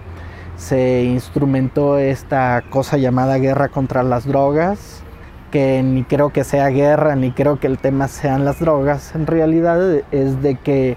se 0.56 1.04
instrumentó 1.04 1.98
esta 1.98 2.62
cosa 2.70 2.96
llamada 2.96 3.38
guerra 3.38 3.68
contra 3.68 4.02
las 4.02 4.26
drogas, 4.26 5.02
que 5.50 5.82
ni 5.82 6.04
creo 6.04 6.32
que 6.32 6.44
sea 6.44 6.68
guerra, 6.68 7.16
ni 7.16 7.32
creo 7.32 7.60
que 7.60 7.66
el 7.66 7.78
tema 7.78 8.08
sean 8.08 8.44
las 8.44 8.60
drogas, 8.60 9.14
en 9.14 9.26
realidad 9.26 10.02
es 10.10 10.42
de 10.42 10.54
que 10.56 10.96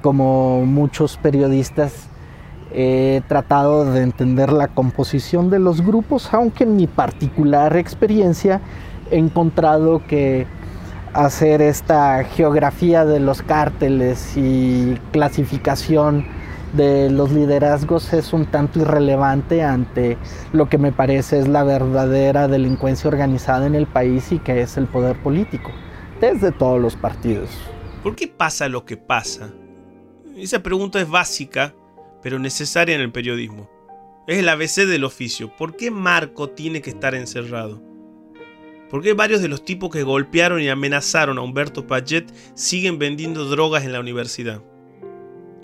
como 0.00 0.64
muchos 0.64 1.16
periodistas 1.18 2.07
He 2.72 3.22
tratado 3.28 3.90
de 3.90 4.02
entender 4.02 4.52
la 4.52 4.68
composición 4.68 5.48
de 5.48 5.58
los 5.58 5.80
grupos, 5.80 6.32
aunque 6.32 6.64
en 6.64 6.76
mi 6.76 6.86
particular 6.86 7.76
experiencia 7.76 8.60
he 9.10 9.16
encontrado 9.16 10.02
que 10.06 10.46
hacer 11.14 11.62
esta 11.62 12.22
geografía 12.24 13.04
de 13.04 13.20
los 13.20 13.42
cárteles 13.42 14.36
y 14.36 14.98
clasificación 15.12 16.26
de 16.72 17.10
los 17.10 17.32
liderazgos 17.32 18.12
es 18.12 18.32
un 18.34 18.44
tanto 18.44 18.80
irrelevante 18.80 19.62
ante 19.62 20.18
lo 20.52 20.68
que 20.68 20.76
me 20.76 20.92
parece 20.92 21.38
es 21.38 21.48
la 21.48 21.64
verdadera 21.64 22.46
delincuencia 22.46 23.08
organizada 23.08 23.66
en 23.66 23.74
el 23.74 23.86
país 23.86 24.32
y 24.32 24.38
que 24.38 24.60
es 24.60 24.76
el 24.76 24.86
poder 24.86 25.16
político, 25.22 25.70
desde 26.20 26.52
todos 26.52 26.80
los 26.80 26.94
partidos. 26.94 27.48
¿Por 28.02 28.14
qué 28.14 28.28
pasa 28.28 28.68
lo 28.68 28.84
que 28.84 28.96
pasa? 28.96 29.50
Esa 30.36 30.62
pregunta 30.62 31.00
es 31.00 31.08
básica 31.08 31.74
pero 32.22 32.38
necesaria 32.38 32.94
en 32.94 33.00
el 33.00 33.12
periodismo. 33.12 33.68
Es 34.26 34.38
el 34.38 34.48
ABC 34.48 34.86
del 34.86 35.04
oficio. 35.04 35.54
¿Por 35.56 35.76
qué 35.76 35.90
Marco 35.90 36.50
tiene 36.50 36.82
que 36.82 36.90
estar 36.90 37.14
encerrado? 37.14 37.82
¿Por 38.90 39.02
qué 39.02 39.12
varios 39.12 39.42
de 39.42 39.48
los 39.48 39.64
tipos 39.64 39.90
que 39.90 40.02
golpearon 40.02 40.62
y 40.62 40.68
amenazaron 40.68 41.38
a 41.38 41.42
Humberto 41.42 41.86
Paget 41.86 42.32
siguen 42.54 42.98
vendiendo 42.98 43.44
drogas 43.44 43.84
en 43.84 43.92
la 43.92 44.00
universidad? 44.00 44.62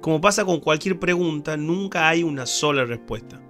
Como 0.01 0.21
pasa 0.21 0.45
con 0.45 0.61
cualquier 0.61 0.99
pregunta, 0.99 1.57
nunca 1.57 2.09
hay 2.09 2.23
una 2.23 2.45
sola 2.45 2.85
respuesta. 2.85 3.41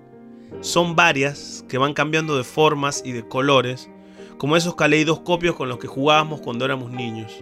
Son 0.61 0.95
varias 0.95 1.65
que 1.69 1.79
van 1.79 1.95
cambiando 1.95 2.37
de 2.37 2.45
formas 2.45 3.03
y 3.05 3.11
de 3.11 3.27
colores, 3.27 3.91
como 4.39 4.57
esos 4.57 4.77
caleidoscopios 4.77 5.57
con 5.57 5.69
los 5.69 5.79
que 5.79 5.89
jugábamos 5.89 6.41
cuando 6.41 6.65
éramos 6.65 6.93
niños. 6.93 7.33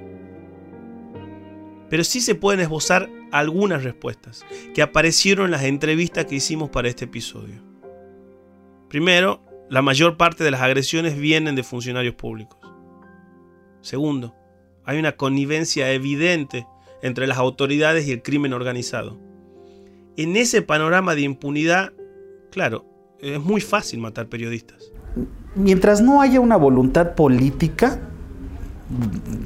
Pero 1.91 2.05
sí 2.05 2.23
se 2.23 2.35
pueden 2.35 2.61
esbozar 2.61 3.11
algunas 3.33 3.83
respuestas 3.83 4.45
que 4.75 4.83
aparecieron 4.83 5.47
en 5.47 5.51
las 5.53 5.65
entrevistas 5.65 6.27
que 6.27 6.37
hicimos 6.37 6.71
para 6.71 6.89
este 6.89 7.07
episodio. 7.07 7.63
Primero, 8.89 9.43
la 9.69 9.83
mayor 9.83 10.17
parte 10.17 10.45
de 10.45 10.51
las 10.51 10.61
agresiones 10.61 11.17
vienen 11.17 11.57
de 11.57 11.63
funcionarios 11.63 12.15
públicos. 12.15 12.59
Segundo, 13.81 14.35
hay 14.85 14.99
una 14.99 15.13
connivencia 15.13 15.91
evidente 15.93 16.67
entre 17.03 17.27
las 17.27 17.39
autoridades 17.39 18.07
y 18.07 18.13
el 18.13 18.23
crimen 18.23 18.53
organizado. 18.53 19.19
En 20.17 20.37
ese 20.37 20.61
panorama 20.63 21.15
de 21.15 21.23
impunidad, 21.23 21.93
claro, 22.51 22.85
es 23.19 23.41
muy 23.41 23.61
fácil 23.61 24.01
matar 24.01 24.29
periodistas. 24.29 24.93
Mientras 25.55 26.01
no 26.01 26.21
haya 26.21 26.41
una 26.41 26.57
voluntad 26.57 27.15
política 27.15 27.99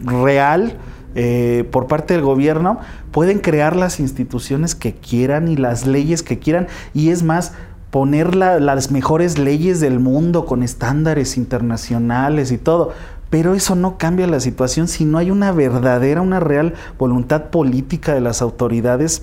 real, 0.05 0.77
eh, 1.15 1.67
por 1.71 1.87
parte 1.87 2.15
del 2.15 2.23
gobierno, 2.23 2.81
pueden 3.11 3.39
crear 3.39 3.77
las 3.77 4.01
instituciones 4.01 4.75
que 4.75 4.95
quieran 4.95 5.49
y 5.49 5.57
las 5.57 5.87
leyes 5.87 6.23
que 6.23 6.39
quieran. 6.39 6.67
Y 6.93 7.11
es 7.11 7.23
más, 7.23 7.53
poner 7.91 8.35
las 8.35 8.91
mejores 8.91 9.39
leyes 9.39 9.81
del 9.81 10.01
mundo 10.01 10.45
con 10.45 10.63
estándares 10.63 11.37
internacionales 11.37 12.53
y 12.53 12.59
todo. 12.59 12.93
Pero 13.31 13.55
eso 13.55 13.75
no 13.75 13.99
cambia 13.99 14.27
la 14.27 14.41
situación 14.41 14.87
si 14.87 15.05
no 15.05 15.19
hay 15.19 15.31
una 15.31 15.53
verdadera, 15.53 16.21
una 16.21 16.41
real 16.41 16.75
voluntad 16.99 17.45
política 17.47 18.15
de 18.15 18.21
las 18.21 18.43
autoridades 18.43 19.23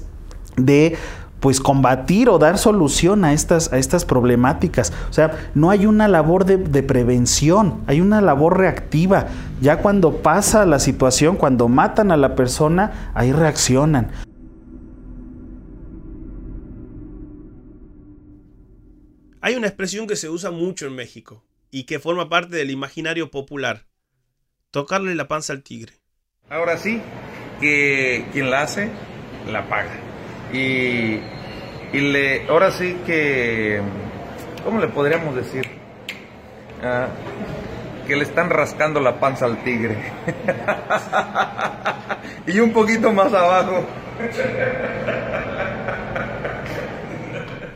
de 0.57 0.95
pues 1.43 1.59
combatir 1.59 2.29
o 2.29 2.39
dar 2.39 2.57
solución 2.57 3.25
a 3.25 3.33
estas, 3.33 3.73
a 3.73 3.77
estas 3.77 4.05
problemáticas. 4.05 4.93
O 5.09 5.13
sea, 5.13 5.51
no 5.55 5.71
hay 5.71 5.85
una 5.85 6.07
labor 6.07 6.45
de, 6.45 6.55
de, 6.55 6.83
prevención, 6.83 7.83
hay 7.85 7.99
una 7.99 8.21
labor 8.21 8.57
reactiva. 8.57 9.27
Ya 9.59 9.79
cuando 9.79 10.21
pasa 10.21 10.65
la 10.65 10.79
situación, 10.79 11.35
cuando 11.35 11.67
matan 11.67 12.13
a 12.13 12.17
la 12.17 12.35
persona, 12.35 13.11
ahí 13.13 13.33
reaccionan. 13.33 14.09
Hay 19.41 19.55
una 19.55 19.67
expresión 19.67 20.07
que 20.07 20.15
se 20.15 20.29
usa 20.29 20.49
mucho 20.49 20.87
en 20.87 20.95
México 20.95 21.43
y 21.71 21.83
que 21.83 21.99
forma 21.99 22.29
parte 22.29 22.55
del 22.55 22.71
imaginario 22.71 23.31
popular. 23.31 23.85
Tocarle 24.71 25.13
la 25.13 25.27
panza 25.27 25.51
al 25.51 25.61
tigre. 25.61 25.91
Ahora 26.49 26.77
sí, 26.77 27.01
que 27.59 28.29
quien 28.31 28.49
la 28.49 28.61
hace, 28.61 28.89
la 29.51 29.67
paga. 29.67 30.02
Y, 30.53 31.19
le, 31.93 32.47
ahora 32.47 32.71
sí 32.71 32.97
que, 33.05 33.81
¿cómo 34.63 34.79
le 34.79 34.87
podríamos 34.87 35.35
decir? 35.35 35.67
Ah, 36.83 37.07
que 38.07 38.15
le 38.15 38.23
están 38.23 38.49
rascando 38.49 38.99
la 38.99 39.19
panza 39.19 39.45
al 39.45 39.63
tigre. 39.63 39.97
y 42.47 42.59
un 42.59 42.71
poquito 42.71 43.11
más 43.11 43.33
abajo. 43.33 43.85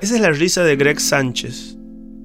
Esa 0.01 0.15
es 0.15 0.21
la 0.21 0.31
risa 0.31 0.63
de 0.63 0.75
Greg 0.75 0.99
Sánchez, 0.99 1.77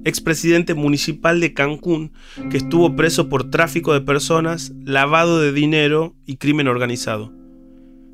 expresidente 0.03 0.75
municipal 0.75 1.39
de 1.39 1.53
Cancún, 1.53 2.13
que 2.51 2.57
estuvo 2.57 2.95
preso 2.95 3.27
por 3.27 3.49
tráfico 3.49 3.93
de 3.93 4.01
personas, 4.01 4.71
lavado 4.83 5.41
de 5.41 5.51
dinero 5.51 6.15
y 6.27 6.37
crimen 6.37 6.67
organizado 6.67 7.42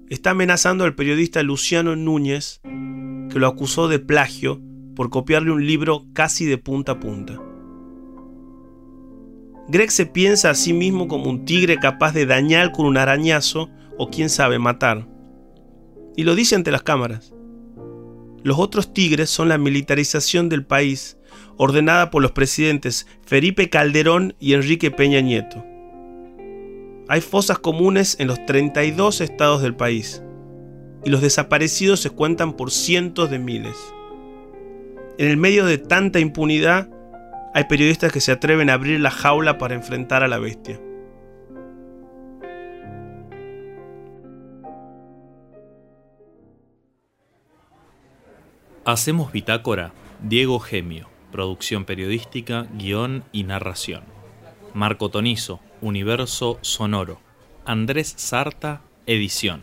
está 0.10 0.32
amenazando 0.32 0.84
al 0.84 0.96
periodista 0.96 1.44
Luciano 1.44 1.96
Núñez, 1.96 2.62
que 2.64 3.40
lo 3.40 3.48
acusó 3.48 3.88
de 3.88 4.00
plagio 4.00 4.60
por 4.96 5.10
copiarle 5.10 5.52
un 5.52 5.66
libro 5.66 6.08
casi 6.14 6.46
de 6.46 6.58
punta 6.58 6.94
a 6.94 7.00
punta. 7.00 7.40
Greg 9.68 9.92
se 9.92 10.08
piensa 10.08 10.50
a 10.50 10.56
sí 10.56 10.74
mismo 10.74 11.08
como 11.08 11.30
un 11.30 11.46
tigre 11.46 11.78
capaz 11.78 12.12
de 12.12 12.26
dañar 12.26 12.72
con 12.72 12.88
un 12.88 12.98
arañazo 12.98 13.70
o 14.00 14.10
quién 14.10 14.30
sabe 14.30 14.58
matar. 14.58 15.08
Y 16.16 16.24
lo 16.24 16.34
dice 16.34 16.56
ante 16.56 16.72
las 16.72 16.82
cámaras. 16.82 17.34
Los 18.44 18.58
otros 18.58 18.94
tigres 18.94 19.30
son 19.30 19.48
la 19.48 19.60
militarización 19.60 20.50
del 20.50 20.66
país, 20.66 21.18
ordenada 21.56 22.10
por 22.10 22.24
los 22.24 22.32
presidentes 22.32 23.06
Felipe 23.26 23.70
Calderón 23.70 24.36
y 24.40 24.54
Enrique 24.54 24.90
Peña 24.90 25.22
Nieto. 25.22 25.64
Hay 27.12 27.22
fosas 27.22 27.58
comunes 27.58 28.18
en 28.20 28.28
los 28.28 28.46
32 28.46 29.22
estados 29.22 29.64
del 29.64 29.76
país, 29.76 30.22
y 31.04 31.10
los 31.10 31.22
desaparecidos 31.22 32.02
se 32.02 32.12
cuentan 32.12 32.54
por 32.54 32.70
cientos 32.70 33.32
de 33.32 33.40
miles. 33.40 33.76
En 35.18 35.28
el 35.28 35.36
medio 35.36 35.66
de 35.66 35.80
tanta 35.80 36.20
impunidad, 36.20 36.88
hay 37.56 37.64
periodistas 37.64 38.12
que 38.12 38.22
se 38.22 38.32
atreven 38.32 38.70
a 38.70 38.74
abrir 38.74 39.00
la 39.00 39.10
jaula 39.10 39.58
para 39.58 39.74
enfrentar 39.74 40.22
a 40.22 40.28
la 40.28 40.38
bestia. 40.38 40.80
Hacemos 48.86 49.32
Bitácora, 49.32 49.94
Diego 50.22 50.60
Gemio, 50.60 51.10
producción 51.32 51.86
periodística, 51.86 52.68
guion 52.78 53.24
y 53.32 53.46
narración. 53.46 54.04
Marco 54.76 55.10
Tonizo, 55.10 55.60
Universo 55.82 56.60
Sonoro. 56.62 57.20
Andrés 57.66 58.14
Sarta, 58.18 58.82
edición. 59.06 59.62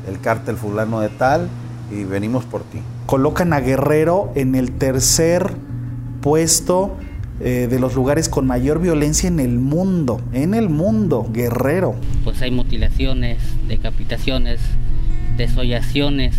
el 0.09 0.19
cártel 0.19 0.57
fulano 0.57 1.01
de 1.01 1.11
tal 1.11 1.47
y 1.91 2.05
venimos 2.05 2.47
por 2.47 2.63
ti. 2.63 2.81
Colocan 3.05 3.53
a 3.53 3.61
Guerrero 3.61 4.33
en 4.35 4.55
el 4.55 4.73
tercer 4.73 5.53
puesto 6.23 6.97
eh, 7.43 7.69
de 7.71 7.79
los 7.81 7.95
lugares 7.95 8.29
con 8.29 8.47
mayor 8.47 8.83
violencia 8.83 9.27
en 9.27 9.41
el 9.41 9.59
mundo, 9.59 10.21
en 10.35 10.53
el 10.53 10.69
mundo, 10.69 11.27
Guerrero. 11.33 11.95
Pues 12.23 12.43
hay 12.43 12.51
mutilaciones, 12.51 13.39
decapitaciones, 13.67 14.61
desollaciones, 15.39 16.37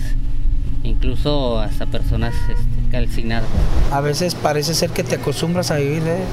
incluso 0.83 1.59
hasta 1.59 1.87
personas 1.87 2.35
este, 2.35 2.91
calcinadas. 2.91 3.49
A 3.91 3.99
veces 4.01 4.35
parece 4.35 4.75
ser 4.75 4.91
que 4.91 5.03
te 5.03 5.15
acostumbras 5.15 5.71
a 5.71 5.77
vivir 5.77 6.03
¿eh? 6.05 6.23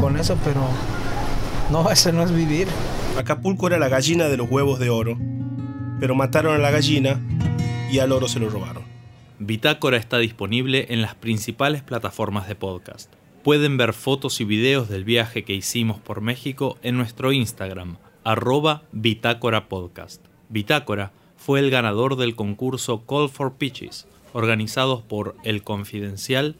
con 0.00 0.16
eso, 0.16 0.38
pero 0.44 0.60
no, 1.72 1.90
eso 1.90 2.12
no 2.12 2.22
es 2.22 2.32
vivir. 2.32 2.68
Acapulco 3.18 3.66
era 3.66 3.80
la 3.80 3.88
gallina 3.88 4.28
de 4.28 4.36
los 4.36 4.48
huevos 4.48 4.78
de 4.78 4.88
oro, 4.88 5.18
pero 5.98 6.14
mataron 6.14 6.54
a 6.54 6.58
la 6.58 6.70
gallina 6.70 7.20
y 7.90 7.98
al 7.98 8.12
oro 8.12 8.28
se 8.28 8.38
lo 8.38 8.48
robaron. 8.48 8.84
Bitácora 9.40 9.96
está 9.96 10.18
disponible 10.18 10.86
en 10.90 11.02
las 11.02 11.16
principales 11.16 11.82
plataformas 11.82 12.46
de 12.46 12.54
podcast. 12.54 13.12
Pueden 13.42 13.76
ver 13.76 13.92
fotos 13.92 14.40
y 14.40 14.44
videos 14.44 14.88
del 14.88 15.02
viaje 15.02 15.42
que 15.42 15.52
hicimos 15.52 15.98
por 15.98 16.20
México 16.20 16.78
en 16.82 16.96
nuestro 16.96 17.32
Instagram, 17.32 17.96
arroba 18.22 18.84
Bitácora 18.92 19.68
Podcast. 19.68 20.24
Bitácora 20.48 21.10
fue 21.36 21.58
el 21.58 21.68
ganador 21.68 22.14
del 22.14 22.36
concurso 22.36 23.04
Call 23.04 23.28
for 23.28 23.54
Pitches, 23.54 24.06
organizados 24.32 25.02
por 25.02 25.34
El 25.42 25.64
Confidencial, 25.64 26.54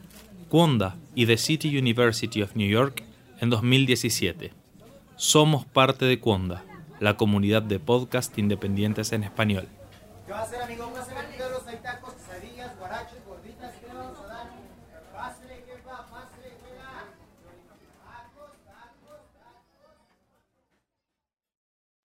Quonda 0.49 0.97
y 1.15 1.25
The 1.25 1.37
City 1.37 1.77
University 1.77 2.41
of 2.41 2.57
New 2.57 2.69
York 2.69 3.01
en 3.39 3.49
2017. 3.49 4.51
Somos 5.15 5.63
parte 5.65 6.03
de 6.03 6.19
Quonda, 6.19 6.65
la 6.99 7.15
comunidad 7.15 7.61
de 7.61 7.79
podcast 7.79 8.37
independientes 8.37 9.13
en 9.13 9.23
español. 9.23 9.69